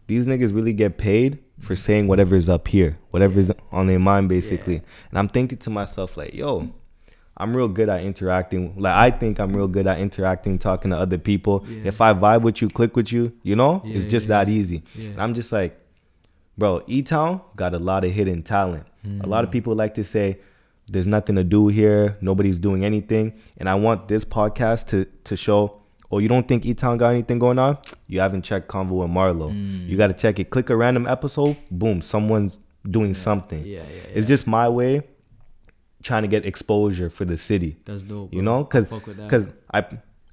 [0.06, 4.74] these niggas really get paid for saying whatever's up here, whatever's on their mind, basically.
[4.74, 4.80] Yeah.
[5.10, 6.70] And I'm thinking to myself like, yo.
[7.36, 8.74] I'm real good at interacting.
[8.76, 11.64] Like I think I'm real good at interacting, talking to other people.
[11.66, 11.84] Yeah.
[11.88, 14.82] If I vibe with you, click with you, you know, it's just that easy.
[14.94, 15.80] And I'm just like,
[16.58, 18.84] bro, E Town got a lot of hidden talent.
[19.22, 19.52] A lot of Mm.
[19.54, 20.38] people like to say
[20.86, 23.32] there's nothing to do here, nobody's doing anything.
[23.56, 25.79] And I want this podcast to to show,
[26.10, 27.78] oh, you don't think E Town got anything going on?
[28.08, 29.52] You haven't checked Convo with Marlo.
[29.52, 29.86] Mm.
[29.88, 30.50] You gotta check it.
[30.50, 32.58] Click a random episode, boom, someone's
[32.88, 33.64] doing something.
[33.64, 35.02] yeah yeah It's just my way
[36.02, 37.76] trying to get exposure for the city.
[37.84, 39.28] that's dope You know, cause, Fuck with that.
[39.28, 39.84] cause I,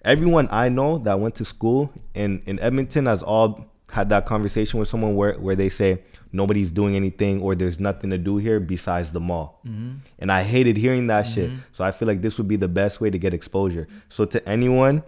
[0.05, 4.79] everyone I know that went to school in in Edmonton has all had that conversation
[4.79, 6.01] with someone where where they say
[6.31, 9.59] nobody's doing anything or there's nothing to do here besides the mall.
[9.67, 9.97] Mhm.
[10.19, 11.51] And I hated hearing that shit.
[11.51, 11.57] Mhm.
[11.73, 13.87] So I feel like this would be the best way to get exposure.
[14.09, 15.03] So to anyone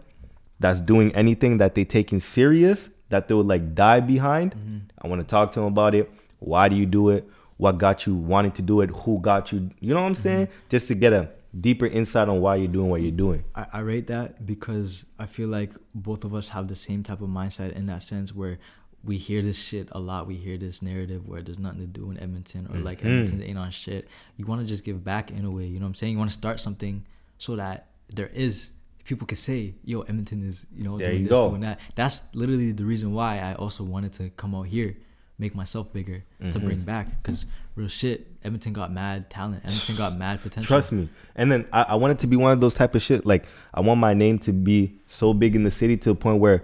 [0.60, 4.53] that's doing anything that they taking serious that they would like die behind.
[4.53, 4.78] Mm-hmm.
[5.01, 6.12] I want to talk to them about it.
[6.39, 7.28] Why do you do it?
[7.57, 8.89] What got you wanting to do it?
[8.89, 9.70] Who got you?
[9.80, 10.47] You know what I'm saying?
[10.70, 11.30] Just to get a
[11.60, 13.43] deeper insight on why you're doing what you're doing.
[13.55, 17.22] I, I rate that because I feel like both of us have the same type
[17.22, 18.60] of mindset in that sense where
[19.03, 20.28] we hear this shit a lot.
[20.28, 23.05] We hear this narrative where there's nothing to do in Edmonton or like Mhm.
[23.05, 24.07] Edmonton ain't on shit.
[24.38, 25.66] You want to just give back in a way.
[25.66, 26.14] You know what I'm saying?
[26.14, 27.05] You want to start something
[27.38, 28.72] so that there is
[29.05, 31.49] people can say, "Yo, Edmonton is you know There doing you this, go.
[31.49, 34.95] doing that." That's literally the reason why I also wanted to come out here,
[35.37, 36.63] make myself bigger to Mhm.
[36.63, 37.21] bring back.
[37.21, 37.45] Because
[37.75, 39.63] real shit, Edmonton got mad talent.
[39.65, 40.67] Edmonton got mad potential.
[40.67, 41.09] Trust me.
[41.35, 43.25] And then I, I want it to be one of those type of shit.
[43.25, 46.39] Like I want my name to be so big in the city to a point
[46.39, 46.63] where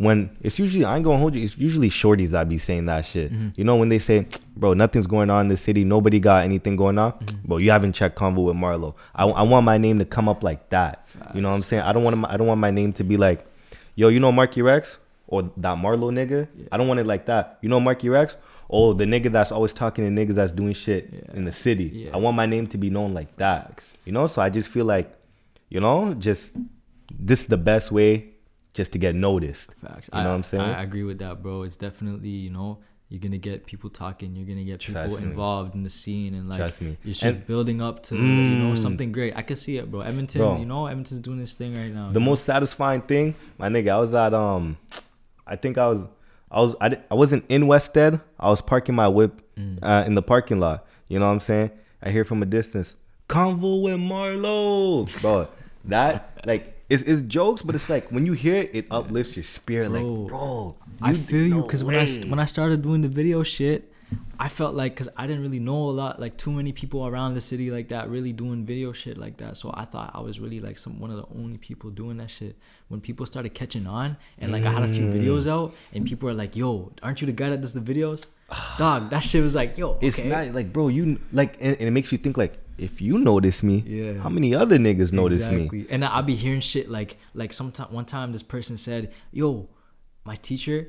[0.00, 3.04] when it's usually I ain't gonna hold you, it's usually shorties that be saying that
[3.04, 3.30] shit.
[3.30, 3.52] Mhm.
[3.58, 4.26] You know, when they say,
[4.56, 7.12] bro, nothing's going on in the city, nobody got anything going on.
[7.12, 7.44] Mhm.
[7.44, 8.94] Bro, you haven't checked convo with Marlo.
[9.14, 11.06] I, I want my name to come up like that.
[11.34, 11.82] You know what I'm saying?
[11.82, 13.44] I don't want my, I don't want my name to be like,
[13.94, 14.96] yo, you know Marky Rex
[15.26, 16.48] or that Marlo nigga.
[16.56, 16.68] Yeah.
[16.72, 17.58] I don't want it like that.
[17.60, 18.36] You know Marky Rex.
[18.70, 21.36] Oh, the nigga that's always talking to niggas that's doing shit Yeah.
[21.36, 21.90] in the city.
[22.06, 22.14] Yeah.
[22.14, 23.66] I want my name to be known like that.
[23.66, 23.92] Facts.
[24.06, 25.12] You know, so I just feel like,
[25.68, 26.56] you know, just
[27.12, 28.28] this is the best way
[28.74, 29.72] just to get noticed.
[29.74, 30.08] Facts.
[30.12, 30.62] You know I, what I'm saying?
[30.62, 31.62] I agree with that, bro.
[31.62, 34.36] It's definitely you know you're gonna get people talking.
[34.36, 35.22] You're gonna get people me.
[35.22, 38.72] involved in the scene, and like Trust it's just And- building up to you know
[38.74, 38.78] Mm.
[38.78, 39.36] something great.
[39.36, 40.00] I can see it, bro.
[40.02, 40.58] Edmonton, Bro.
[40.58, 42.12] you know, Edmonton's doing this thing right now.
[42.12, 44.76] The most satisfying thing, my nigga, I was at um,
[45.46, 46.02] I think I was,
[46.50, 48.20] I was, I, I wasn't in West Ed.
[48.38, 49.78] I was parking my whip Mm.
[49.82, 50.86] uh, in the parking lot.
[51.08, 51.72] You know what I'm saying?
[52.02, 52.94] I hear from a distance,
[53.28, 55.48] convo with Marlo, bro.
[55.86, 59.44] That like it's, it's jokes, but it's like when you hear it, it uplifts your
[59.44, 59.90] spirit.
[59.90, 60.00] Bro.
[60.00, 63.42] like, bro, I feel you no because when I when I started doing the video
[63.42, 63.92] shit,
[64.40, 67.34] I felt like because I didn't really know a lot, like too many people around
[67.34, 69.56] the city like that really doing video shit like that.
[69.56, 72.30] So I thought I was really like some one of the only people doing that
[72.30, 72.56] shit.
[72.88, 75.14] When people started catching on and like I had a few Mm.
[75.14, 78.34] videos out and people were like, "Yo, aren't you the guy that does the videos?"
[78.78, 80.08] Dog, that shit was like, "Yo, okay.
[80.08, 83.18] It's not like, bro, you like, and, and it makes you think like, if you
[83.18, 84.14] notice me, Yeah.
[84.20, 85.86] how many other niggas notice me?
[85.90, 89.68] And I'll be hearing shit like like sometime one time this person said, "Yo,
[90.24, 90.88] my teacher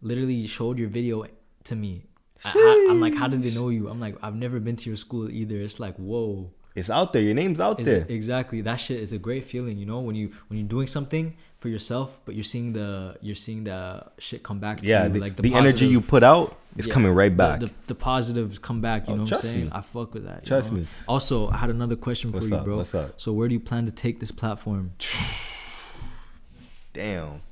[0.00, 1.26] literally showed your video
[1.64, 2.04] to me."
[2.44, 2.50] I,
[2.88, 4.96] I, am like, "How did they know you?" I'm like, "I've never been to your
[4.96, 6.50] school either." It's like, whoa.
[6.74, 7.22] It's out there.
[7.22, 8.06] Your name's out Is there.
[8.08, 8.62] exactly.
[8.62, 11.68] That shit is a great feeling, you know, when you when you're doing something for
[11.68, 15.20] yourself, but you're seeing the you're seeing the shit come back to yeah, you, the,
[15.20, 17.60] like the, energy you put out is yeah, coming right back.
[17.60, 19.06] The, the, positives come back.
[19.06, 19.64] You Oh, know what I'm saying?
[19.66, 19.70] me.
[19.72, 20.40] I fuck with that.
[20.42, 20.78] you Trust know?
[20.78, 20.86] me.
[21.06, 22.64] Also, I had another question What's for you, up?
[22.64, 22.78] bro.
[22.78, 23.20] What's up?
[23.20, 24.92] So, where do you plan to take this platform?
[26.92, 27.42] Damn.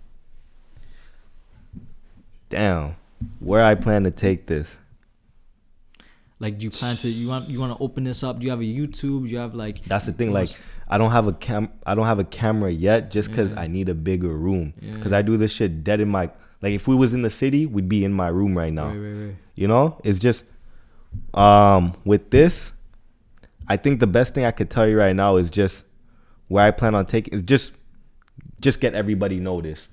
[2.49, 2.97] Damn.
[3.39, 4.77] Where I plan to take this.
[6.41, 8.41] Like, do you plan to you want you want to open this up?
[8.41, 9.25] Do you have a YouTube?
[9.25, 10.33] Do you have like That's the thing.
[10.33, 10.49] Like,
[10.91, 11.70] I don't have a cam.
[11.86, 13.61] I don't have a camera yet, just because Yeah.
[13.61, 14.74] I need a bigger room.
[14.80, 14.93] Yeah.
[14.95, 16.30] Because I do this shit dead in my.
[16.62, 18.88] Like, if we was in the city, we'd be in my room right now.
[18.88, 19.36] right, right, right.
[19.55, 20.45] You know, it's just
[21.34, 22.72] um with this,
[23.68, 25.84] I think the best thing I could tell you right now is just
[26.49, 27.72] where I plan on taking is just
[28.61, 29.91] just get everybody noticed.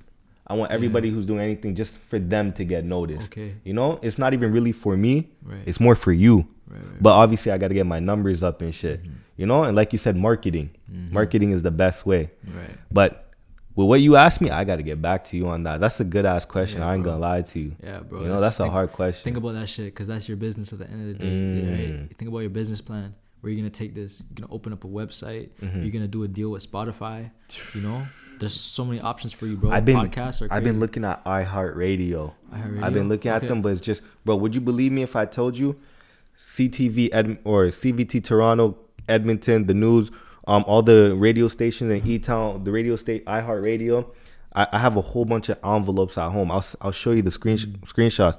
[0.49, 3.25] I want everybody who's doing anything just for them to get noticed.
[3.27, 3.55] Okay.
[3.65, 5.29] You know, it's not even really for me.
[5.43, 5.59] Right.
[5.65, 6.47] It's more for you.
[6.69, 7.01] Right, right.
[7.01, 9.01] But obviously I got to get my numbers up and shit.
[9.37, 10.71] You know, and like you said marketing.
[10.91, 11.11] Mhm.
[11.11, 12.31] Marketing is the best way.
[12.55, 12.75] Right.
[12.91, 13.31] But
[13.75, 15.79] with what you asked me, I got to get back to you on that.
[15.79, 16.79] That's a good ass question.
[16.79, 17.13] Yeah, I ain't bro.
[17.13, 17.75] to lie to you.
[17.83, 18.21] Yeah, bro.
[18.23, 19.23] you know, that's a hard question.
[19.23, 21.31] Think about that shit, cause that's your business at the end of the day.
[21.31, 21.99] Mm.
[22.07, 22.17] Right?
[22.17, 23.13] Think about your business plan.
[23.41, 24.23] Where you gonna take this?
[24.31, 25.49] You're gonna open up a website.
[25.61, 25.83] Mhm.
[25.83, 27.29] You're gonna do a deal with Spotify.
[27.75, 28.07] You know,
[28.39, 29.69] there's so many options for you, bro.
[29.69, 32.33] I've been Podcasts are I've been looking at iHeartRadio.
[32.51, 32.83] iHeartRadio?
[32.83, 33.47] I've been looking at Okay.
[33.47, 34.35] them, but it's just, bro.
[34.37, 35.75] Would you believe me if I told you,
[36.37, 38.77] CTV Ed, or CVT Toronto,
[39.07, 40.11] Edmonton, the news,
[40.47, 44.07] um, all the radio stations in E Town, the radio state iHeartRadio.
[44.53, 46.51] I, I have a whole bunch of envelopes at home.
[46.51, 48.37] I'll I'll show you the screen screenshots.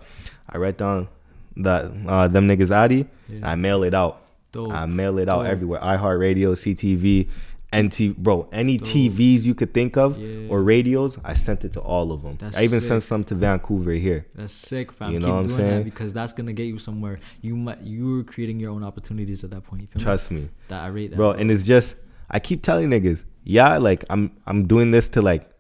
[0.48, 1.08] I write down
[1.56, 3.06] that uh, them niggas addy.
[3.28, 3.50] Yeah.
[3.50, 4.22] I mail it out.
[4.52, 4.72] Dope.
[4.72, 5.48] I mail it out Dope.
[5.48, 5.80] everywhere.
[5.80, 7.28] iHeartRadio, CTV,
[7.74, 8.48] NT, bro.
[8.50, 8.88] Any Dope.
[8.88, 10.48] TVs you could think of Yeah.
[10.48, 12.36] or radios, I sent it to all of them.
[12.38, 12.88] That's I even sick.
[12.88, 14.26] sent some to Vancouver here.
[14.34, 15.12] That's sick, fam.
[15.12, 15.78] You know Keep what I'm doing saying?
[15.78, 17.18] that because that's gonna get you somewhere.
[17.42, 19.88] You might you're creating your own opportunities at that point.
[19.90, 20.04] Feel me?
[20.04, 21.32] Trust me, that I rate that, bro.
[21.32, 21.96] And it's just
[22.30, 25.50] I keep telling niggas, yeah, like I'm I'm doing this to like,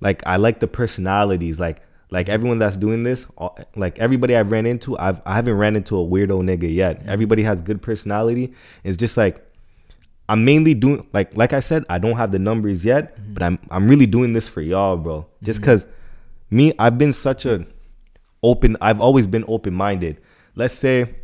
[0.00, 4.50] like I like the personalities, like like everyone that's doing this, all- like everybody I've
[4.50, 7.02] ran into, I've I haven't ran into a weirdo nigga yet.
[7.06, 8.54] Everybody has good personality.
[8.82, 9.43] It's just like
[10.28, 13.58] I'm mainly doing like like I said, I don't have the numbers yet, but I'm
[13.70, 15.26] I'm really doing this for y'all, bro.
[15.42, 15.86] Just cause
[16.50, 17.66] me, I've been such a
[18.42, 18.76] open.
[18.80, 20.20] I've always been open minded.
[20.54, 21.14] Let's say,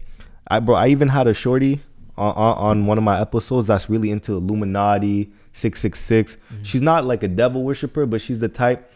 [0.48, 1.80] I bro, I even had a shorty
[2.18, 6.36] on, on on one of my episodes that's really into Illuminati, six six six.
[6.53, 6.62] Mm-hmm.
[6.64, 8.90] She's not like a devil worshiper, but she's the type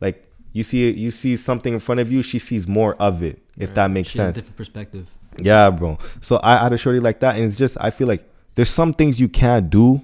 [0.00, 3.22] like you see it, you see something in front of you, she sees more of
[3.22, 3.38] it.
[3.58, 3.74] If Right.
[3.76, 4.36] that makes She has a sense.
[4.36, 5.06] different perspective.
[5.38, 5.98] Yeah, bro.
[6.22, 8.24] So I I had a shorty like that, and it's just I feel like
[8.60, 10.02] there's some things you can't do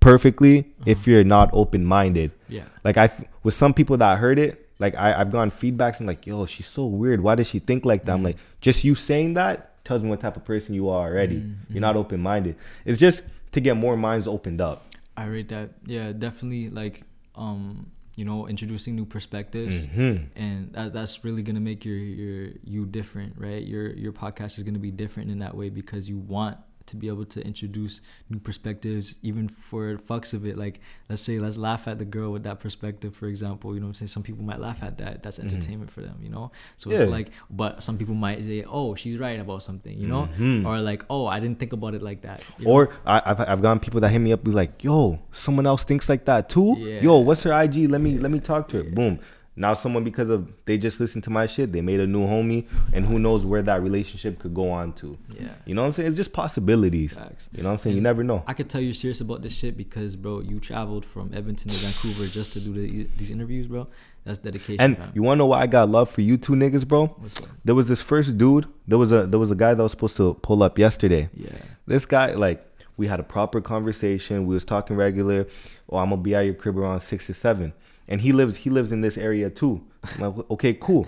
[0.00, 0.84] perfectly Uh-huh.
[0.86, 2.30] if you're not open minded.
[2.48, 2.64] Yeah.
[2.84, 3.10] Like I
[3.42, 6.66] with some people that heard it, like I, I've gotten feedbacks and like, yo, she's
[6.66, 7.20] so weird.
[7.22, 8.12] Why does she think like that?
[8.14, 11.42] I'm like, just you saying that tells me what type of person you are already.
[11.70, 12.56] You're not open minded.
[12.84, 13.22] It's just
[13.52, 14.84] to get more minds opened up.
[15.16, 15.70] I rate that.
[15.86, 16.68] Yeah, definitely.
[16.70, 17.04] Like,
[17.36, 20.26] um, you know, introducing new perspectives, Mhm.
[20.34, 23.62] and that, that's really gonna make your your you different, right?
[23.62, 26.56] Your your podcast is gonna be different in that way because you want
[26.86, 30.56] to be able to introduce new perspectives, even for fucks of it.
[30.56, 33.74] Like, let's say, let's laugh at the girl with that perspective, for example.
[33.74, 34.08] You know what I'm saying?
[34.08, 35.22] Some people might laugh at that.
[35.22, 36.50] That's entertainment for them, you know?
[36.76, 37.10] So it's Mm-hmm.
[37.12, 40.28] Like, but some people might say, oh, she's right about something, you know?
[40.38, 40.66] Mhm.
[40.66, 42.40] Or like, oh, I didn't think about it like that.
[42.58, 42.70] know?
[42.70, 45.84] Or I, I've I've gotten people that hit me up be like, yo, someone else
[45.84, 46.74] thinks like that too.
[46.78, 47.00] Yeah.
[47.00, 47.88] Yo, what's her IG?
[47.90, 48.82] Let me let me talk to her.
[48.84, 49.18] Boom.
[49.58, 52.66] Now someone because of they just listened to my shit, they made a new homie,
[52.92, 55.16] and who knows where that relationship could go on to.
[55.30, 55.48] Yeah.
[55.64, 56.08] You know what I'm saying?
[56.08, 57.14] It's just possibilities.
[57.14, 57.48] Facts.
[57.52, 57.96] You know what I'm saying?
[57.96, 58.44] You never know.
[58.46, 61.76] I could tell you're serious about this shit because, bro, you traveled from Edmonton to
[61.76, 63.88] Vancouver just to do the, these interviews, bro.
[64.24, 64.80] That's dedication.
[64.80, 65.12] And fam.
[65.14, 67.06] you wanna know why I got love for you two niggas, bro?
[67.06, 67.48] What's up?
[67.64, 68.66] There was this first dude.
[68.86, 71.30] There was a there was a guy that was supposed to pull up yesterday.
[71.32, 71.50] Yeah.
[71.86, 72.62] This guy, like,
[72.96, 74.46] we had a proper conversation.
[74.46, 75.46] We was talking regular.
[75.88, 77.72] Oh, I'm gonna be at your crib around six to seven.
[78.08, 79.82] And he lives he lives in this area too.
[80.04, 81.06] I'm like, okay, cool.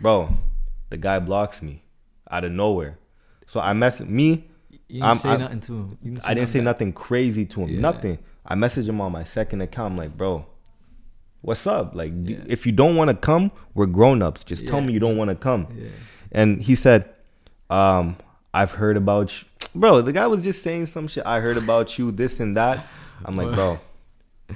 [0.00, 0.36] Bro,
[0.90, 1.82] the guy blocks me
[2.30, 2.98] out of nowhere.
[3.46, 4.48] So I mess me.
[4.88, 5.98] You didn't I'm- say I'm- nothing to him.
[6.02, 6.64] You didn't I didn't say back.
[6.64, 7.68] nothing crazy to him.
[7.68, 7.80] Yeah.
[7.80, 8.18] Nothing.
[8.46, 9.92] I messaged him on my second account.
[9.92, 10.44] I'm like, bro,
[11.42, 11.94] what's up?
[11.94, 12.38] Like, Yeah.
[12.46, 14.42] if you don't want to come, we're grown ups.
[14.44, 15.68] Just tell me you don't want to come.
[15.76, 15.88] Yeah.
[16.32, 17.08] And he said,
[17.70, 18.16] um,
[18.54, 19.48] I've heard about you.
[19.74, 21.24] Bro, the guy was just saying some shit.
[21.26, 22.86] I heard about you, this and that.
[23.24, 23.78] I'm like, bro,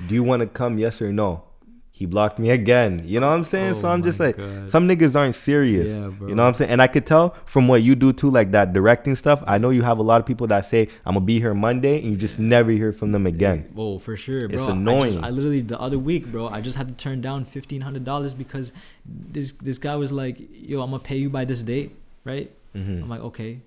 [0.08, 0.76] do you want to come?
[0.78, 1.44] Yes or no?
[1.98, 3.00] He blocked me again.
[3.06, 3.72] You know what I'm saying?
[3.80, 4.70] so Oh I'm just like, God.
[4.70, 5.92] some niggas aren't serious.
[5.92, 6.28] Yeah, bro.
[6.28, 6.70] You know what I'm saying?
[6.70, 9.42] And I could tell from what you do too, like that directing stuff.
[9.46, 12.02] I know you have a lot of people that say, I'm gonna be here Monday,
[12.02, 13.72] and you just never hear from them again.
[13.74, 14.54] Oh, for sure, bro.
[14.54, 15.24] It's I, just, annoying.
[15.24, 16.48] I literally the other week, bro.
[16.48, 18.72] I just had to turn down fifteen hundred dollars because
[19.06, 23.04] this this guy was like, "Yo, I'm gonna pay you by this date, right?" Mhm.
[23.04, 23.60] I'm like, "Okay."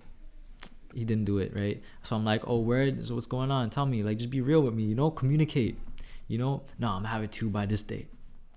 [0.94, 1.82] He didn't do it, right?
[2.04, 2.94] So I'm like, "Oh, where?
[3.04, 3.72] So what's going on?
[3.72, 5.10] Tell me, like, just be real with me, you know?
[5.10, 5.78] Communicate,
[6.28, 6.62] you know?
[6.78, 8.08] No, I'm having two by this date.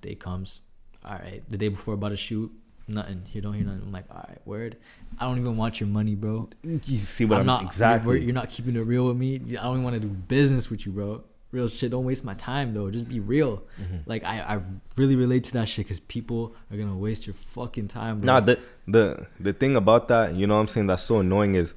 [0.03, 0.61] Day comes,
[1.05, 1.43] all right.
[1.49, 2.53] The day before about to shoot,
[2.87, 3.23] nothing.
[3.33, 3.83] You don't hear nothing.
[3.87, 4.77] I'm like, all right, word.
[5.19, 6.51] I don't even want your money, bro.
[6.63, 8.17] You see what I'm I'm, not exactly?
[8.17, 9.37] You're, you're not keeping it real with me.
[9.37, 11.25] I don't even want to do business with you, bro.
[11.53, 11.91] Real shit.
[11.91, 12.91] Don't waste my time, though.
[12.91, 13.63] Just be real.
[13.81, 13.99] Mm-hmm.
[14.07, 14.61] Like I, I
[14.97, 18.27] really relate to that shit because people are gonna waste your fucking time, bro.
[18.27, 21.55] Nah, the the the thing about that, you know what I'm saying, that's so annoying
[21.55, 21.75] is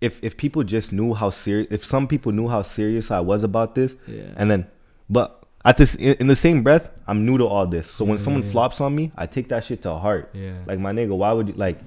[0.00, 3.42] if if people just knew how serious if some people knew how serious I was
[3.44, 4.22] about this Yeah.
[4.36, 4.66] and then
[5.08, 7.86] but at this in, in the same breath, I'm new to all this.
[7.90, 8.50] So when Yeah, someone yeah.
[8.52, 10.30] flops on me, I take that shit to heart.
[10.32, 10.54] Yeah.
[10.66, 11.78] Like my nigga, why would you like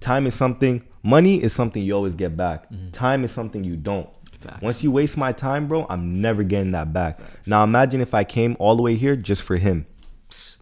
[0.00, 2.58] time is something money is something you always get back.
[2.70, 2.90] Mm-hmm.
[2.92, 4.08] Time is something you don't.
[4.40, 4.62] Facts.
[4.62, 7.20] Once you waste my time, bro, I'm never getting that back.
[7.46, 9.84] Now imagine if I came all the way here just for him.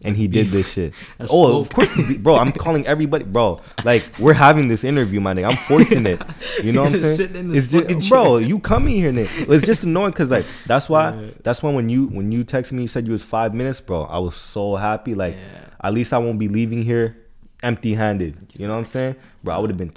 [0.03, 0.93] And he did this shit.
[1.17, 1.89] That's oh, of course,
[2.19, 2.35] bro.
[2.35, 3.61] I'm calling everybody, bro.
[3.83, 5.49] Like we're having this interview, my nigga.
[5.51, 6.21] I'm forcing it.
[6.63, 7.17] You know what I'm saying?
[7.17, 8.37] sitting in this it's just, bro.
[8.37, 9.49] You coming here, nigga.
[9.51, 11.09] It's just annoying because like that's why.
[11.19, 11.31] Yeah.
[11.43, 14.03] That's why when you when you texted me, you said you was five minutes, bro.
[14.03, 15.15] I was so happy.
[15.15, 15.69] Like Yeah.
[15.81, 17.17] at least I won't be leaving here
[17.63, 18.53] empty handed.
[18.57, 19.55] You know what I'm saying, bro?
[19.55, 19.93] I would have been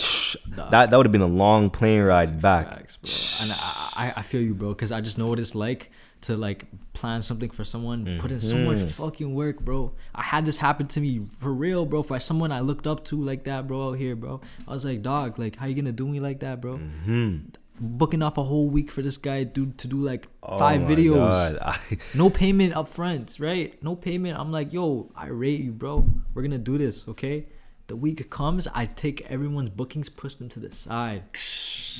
[0.57, 0.69] Nah.
[0.71, 0.91] that.
[0.91, 2.69] That would have been a long plane ride back.
[2.71, 3.45] Facts, bro.
[3.45, 5.91] And I, I, I feel you, bro, because I just know what it's like
[6.23, 8.93] to like plan something for someone, put in so much Mhm.
[8.93, 9.93] fucking work, bro.
[10.15, 12.03] I had this happen to me for real, bro.
[12.03, 14.41] For someone I looked up to like that, bro, out here, bro.
[14.69, 16.77] I was like, dog, like, how you gonna do me like that, bro?
[16.77, 17.37] Hmm.
[17.81, 21.59] Booking off a whole week for this guy, dude, to do like Oh five videos.
[21.63, 21.79] I-
[22.15, 23.83] No payment up front, right?
[23.83, 24.39] No payment.
[24.39, 26.07] I'm like, yo, I rate you, bro.
[26.35, 27.47] We're gonna do this, okay?
[27.89, 31.23] The week comes, I take everyone's bookings, push them to the side.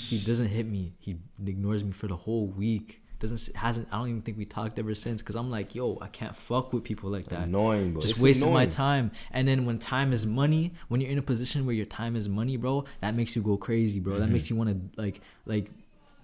[0.09, 0.93] He doesn't hit me.
[1.01, 3.02] He ignores me for the whole week.
[3.23, 3.87] Doesn't hasn't.
[3.93, 5.23] I don't even think we talked ever since.
[5.23, 7.43] Cause I'm like, yo, I can't fuck with people like that.
[7.45, 8.01] annoying, bro.
[8.03, 9.13] Just It's wasting my time.
[9.31, 12.29] And then when time is money, when you're in a position where your time is
[12.29, 14.15] money, bro, that makes you go crazy, bro.
[14.15, 14.33] That Mm-hmm.
[14.33, 15.71] makes you want to like, like,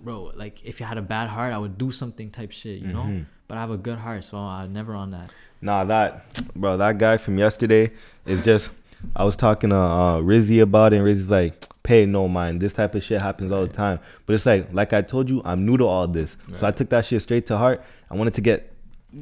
[0.01, 2.89] bro, like if you had a bad heart, I would do something type shit, you
[2.89, 3.03] know.
[3.05, 3.23] Mm-hmm.
[3.47, 5.31] But I have a good heart, so I'm never on that.
[5.63, 6.27] Nah, that
[6.57, 7.93] bro, that guy from yesterday
[8.27, 8.71] is just.
[9.17, 12.61] I was talking to uh, Rizzy about it, and Rizzy's like, "Pay no mind.
[12.61, 15.41] This type of shit happens all the time." But it's like, like I told you,
[15.45, 17.83] I'm new to all this, so I took that shit straight to heart.
[18.11, 18.73] I wanted to get,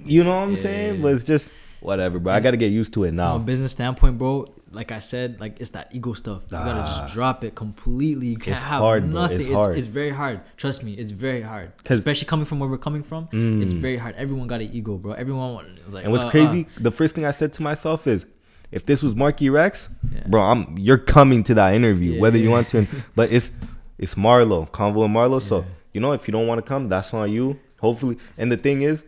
[0.05, 0.97] you know what I'm Yeah, saying?
[0.97, 1.51] yeah, But it's just
[1.81, 2.33] whatever, bro.
[2.33, 3.35] I got to get used to it now.
[3.35, 6.43] From a business standpoint, bro, like I said, like it's that ego stuff.
[6.47, 7.01] You gotta Ah.
[7.03, 8.29] just drop it completely.
[8.29, 9.37] You can't It's have hard, nothing.
[9.41, 9.79] It's It's, hard.
[9.79, 10.41] it's very hard.
[10.57, 11.73] Trust me, it's very hard.
[11.89, 13.63] Especially coming from where we're coming from, Mm.
[13.63, 14.15] it's very hard.
[14.17, 15.13] Everyone got an ego, bro.
[15.13, 16.05] Everyone wa- is like.
[16.05, 16.31] And what's uh, uh.
[16.31, 18.25] crazy, the first thing I said to myself is,
[18.73, 20.27] if this was Marky Rex, Yeah.
[20.29, 22.87] bro, I'm you're coming to that interview, Yeah, whether you want to.
[23.15, 23.51] But it's
[23.99, 25.41] it's Marlo, Convo and Marlo.
[25.43, 27.59] So you know, if you don't want to come, that's on you.
[27.81, 29.05] Hopefully, and the thing is,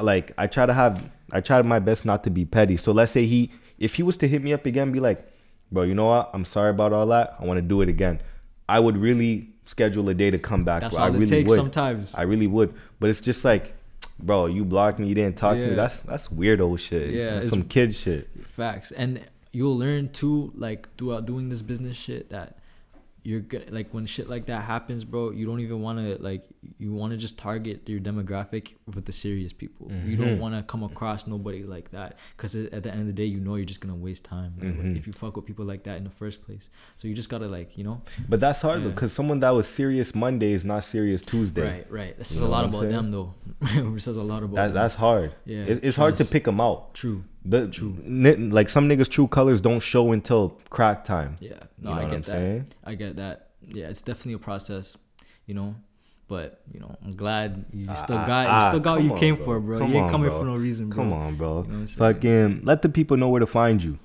[0.00, 1.02] like I try to have,
[1.32, 2.76] I try my best not to be petty.
[2.76, 5.26] So let's say he, if he was to hit me up again, be like,
[5.72, 6.30] bro, you know what?
[6.34, 7.36] I'm sorry about all that.
[7.40, 8.20] I want to do it again.
[8.68, 10.80] I would really schedule a day to come back.
[10.82, 11.04] That's bro.
[11.04, 11.56] all I it really takes would.
[11.56, 12.14] sometimes.
[12.14, 12.74] I really would.
[13.00, 13.74] But it's just like,
[14.18, 15.08] bro, you blocked me.
[15.08, 15.70] You didn't talk to me.
[15.70, 15.76] Yeah.
[15.76, 17.10] That's that's weirdo shit.
[17.10, 18.28] Yeah, Yeah, that's some kid shit.
[18.46, 19.20] Facts, and
[19.52, 22.58] you'll learn too, like throughout doing this business shit, that
[23.28, 23.64] you're good.
[23.78, 26.42] Like when shit like that happens, bro, you don't even want to like.
[26.78, 28.64] You want to just target your demographic
[28.94, 29.86] with the serious people.
[30.06, 30.44] You don't Mhm.
[30.44, 33.38] want to come across nobody like that, because at the end of the day, you
[33.46, 34.96] know you're just gonna waste time like, Mhm.
[34.98, 36.64] if you fuck with people like that in the first place.
[36.96, 38.94] So you just gotta like, you know, But that's hard though, Yeah.
[38.94, 41.62] because someone that was serious Monday is not serious Tuesday.
[41.70, 42.18] right, right.
[42.18, 42.92] This says a lot about saying?
[42.92, 43.34] them though.
[43.96, 44.74] it says a lot about That, them.
[44.74, 45.32] that's hard.
[45.44, 46.94] Yeah, It, it's hard to pick them out.
[46.94, 47.24] true.
[47.50, 47.96] The, True.
[48.04, 51.36] n- like some niggas' true colors don't show until crack time.
[51.40, 52.26] Yeah, no, you know I what get I'm that.
[52.26, 52.68] saying?
[52.84, 53.48] I get that.
[53.66, 54.96] Yeah, it's definitely a process,
[55.46, 55.74] you know.
[56.28, 59.12] But you know, I'm glad you still Ah, got ah, you still got what you
[59.14, 59.44] on, came bro.
[59.46, 59.78] for, bro.
[59.78, 60.38] Come you ain't on, coming bro.
[60.40, 60.96] for no reason, bro.
[61.04, 61.48] Come on, bro.
[61.48, 61.98] You know what I'm saying?
[62.14, 63.98] Fucking let the people know where to find you.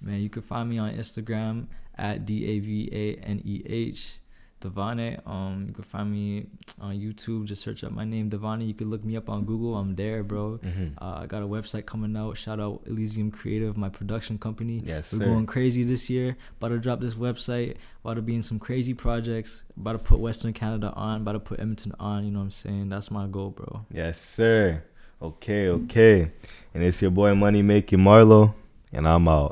[0.00, 4.18] Man, you can find me on Instagram at D A V A N E H
[4.62, 5.20] Davane.
[5.26, 6.46] Um, you can find me
[6.80, 7.44] on YouTube.
[7.44, 8.66] Just search up my name, Davane.
[8.66, 9.76] You can look me up on Google.
[9.76, 10.58] I'm there, bro.
[10.64, 10.94] Mhm.
[11.00, 12.36] Uh, I got a website coming out.
[12.38, 14.82] Shout out Elysium Creative, my production company.
[14.86, 15.24] Yes, We're sir.
[15.26, 16.36] going crazy this year.
[16.58, 17.76] About to drop this website.
[18.04, 19.64] About to be in some crazy projects.
[19.76, 21.22] About to put Western Canada on.
[21.22, 22.24] About to put Edmonton on.
[22.24, 22.88] You know what I'm saying?
[22.88, 23.84] That's my goal, bro.
[23.92, 24.82] Yes, sir.
[25.20, 26.32] Okay, okay.
[26.74, 28.54] And it's your boy Money Making Marlo,
[28.92, 29.51] and I'm out.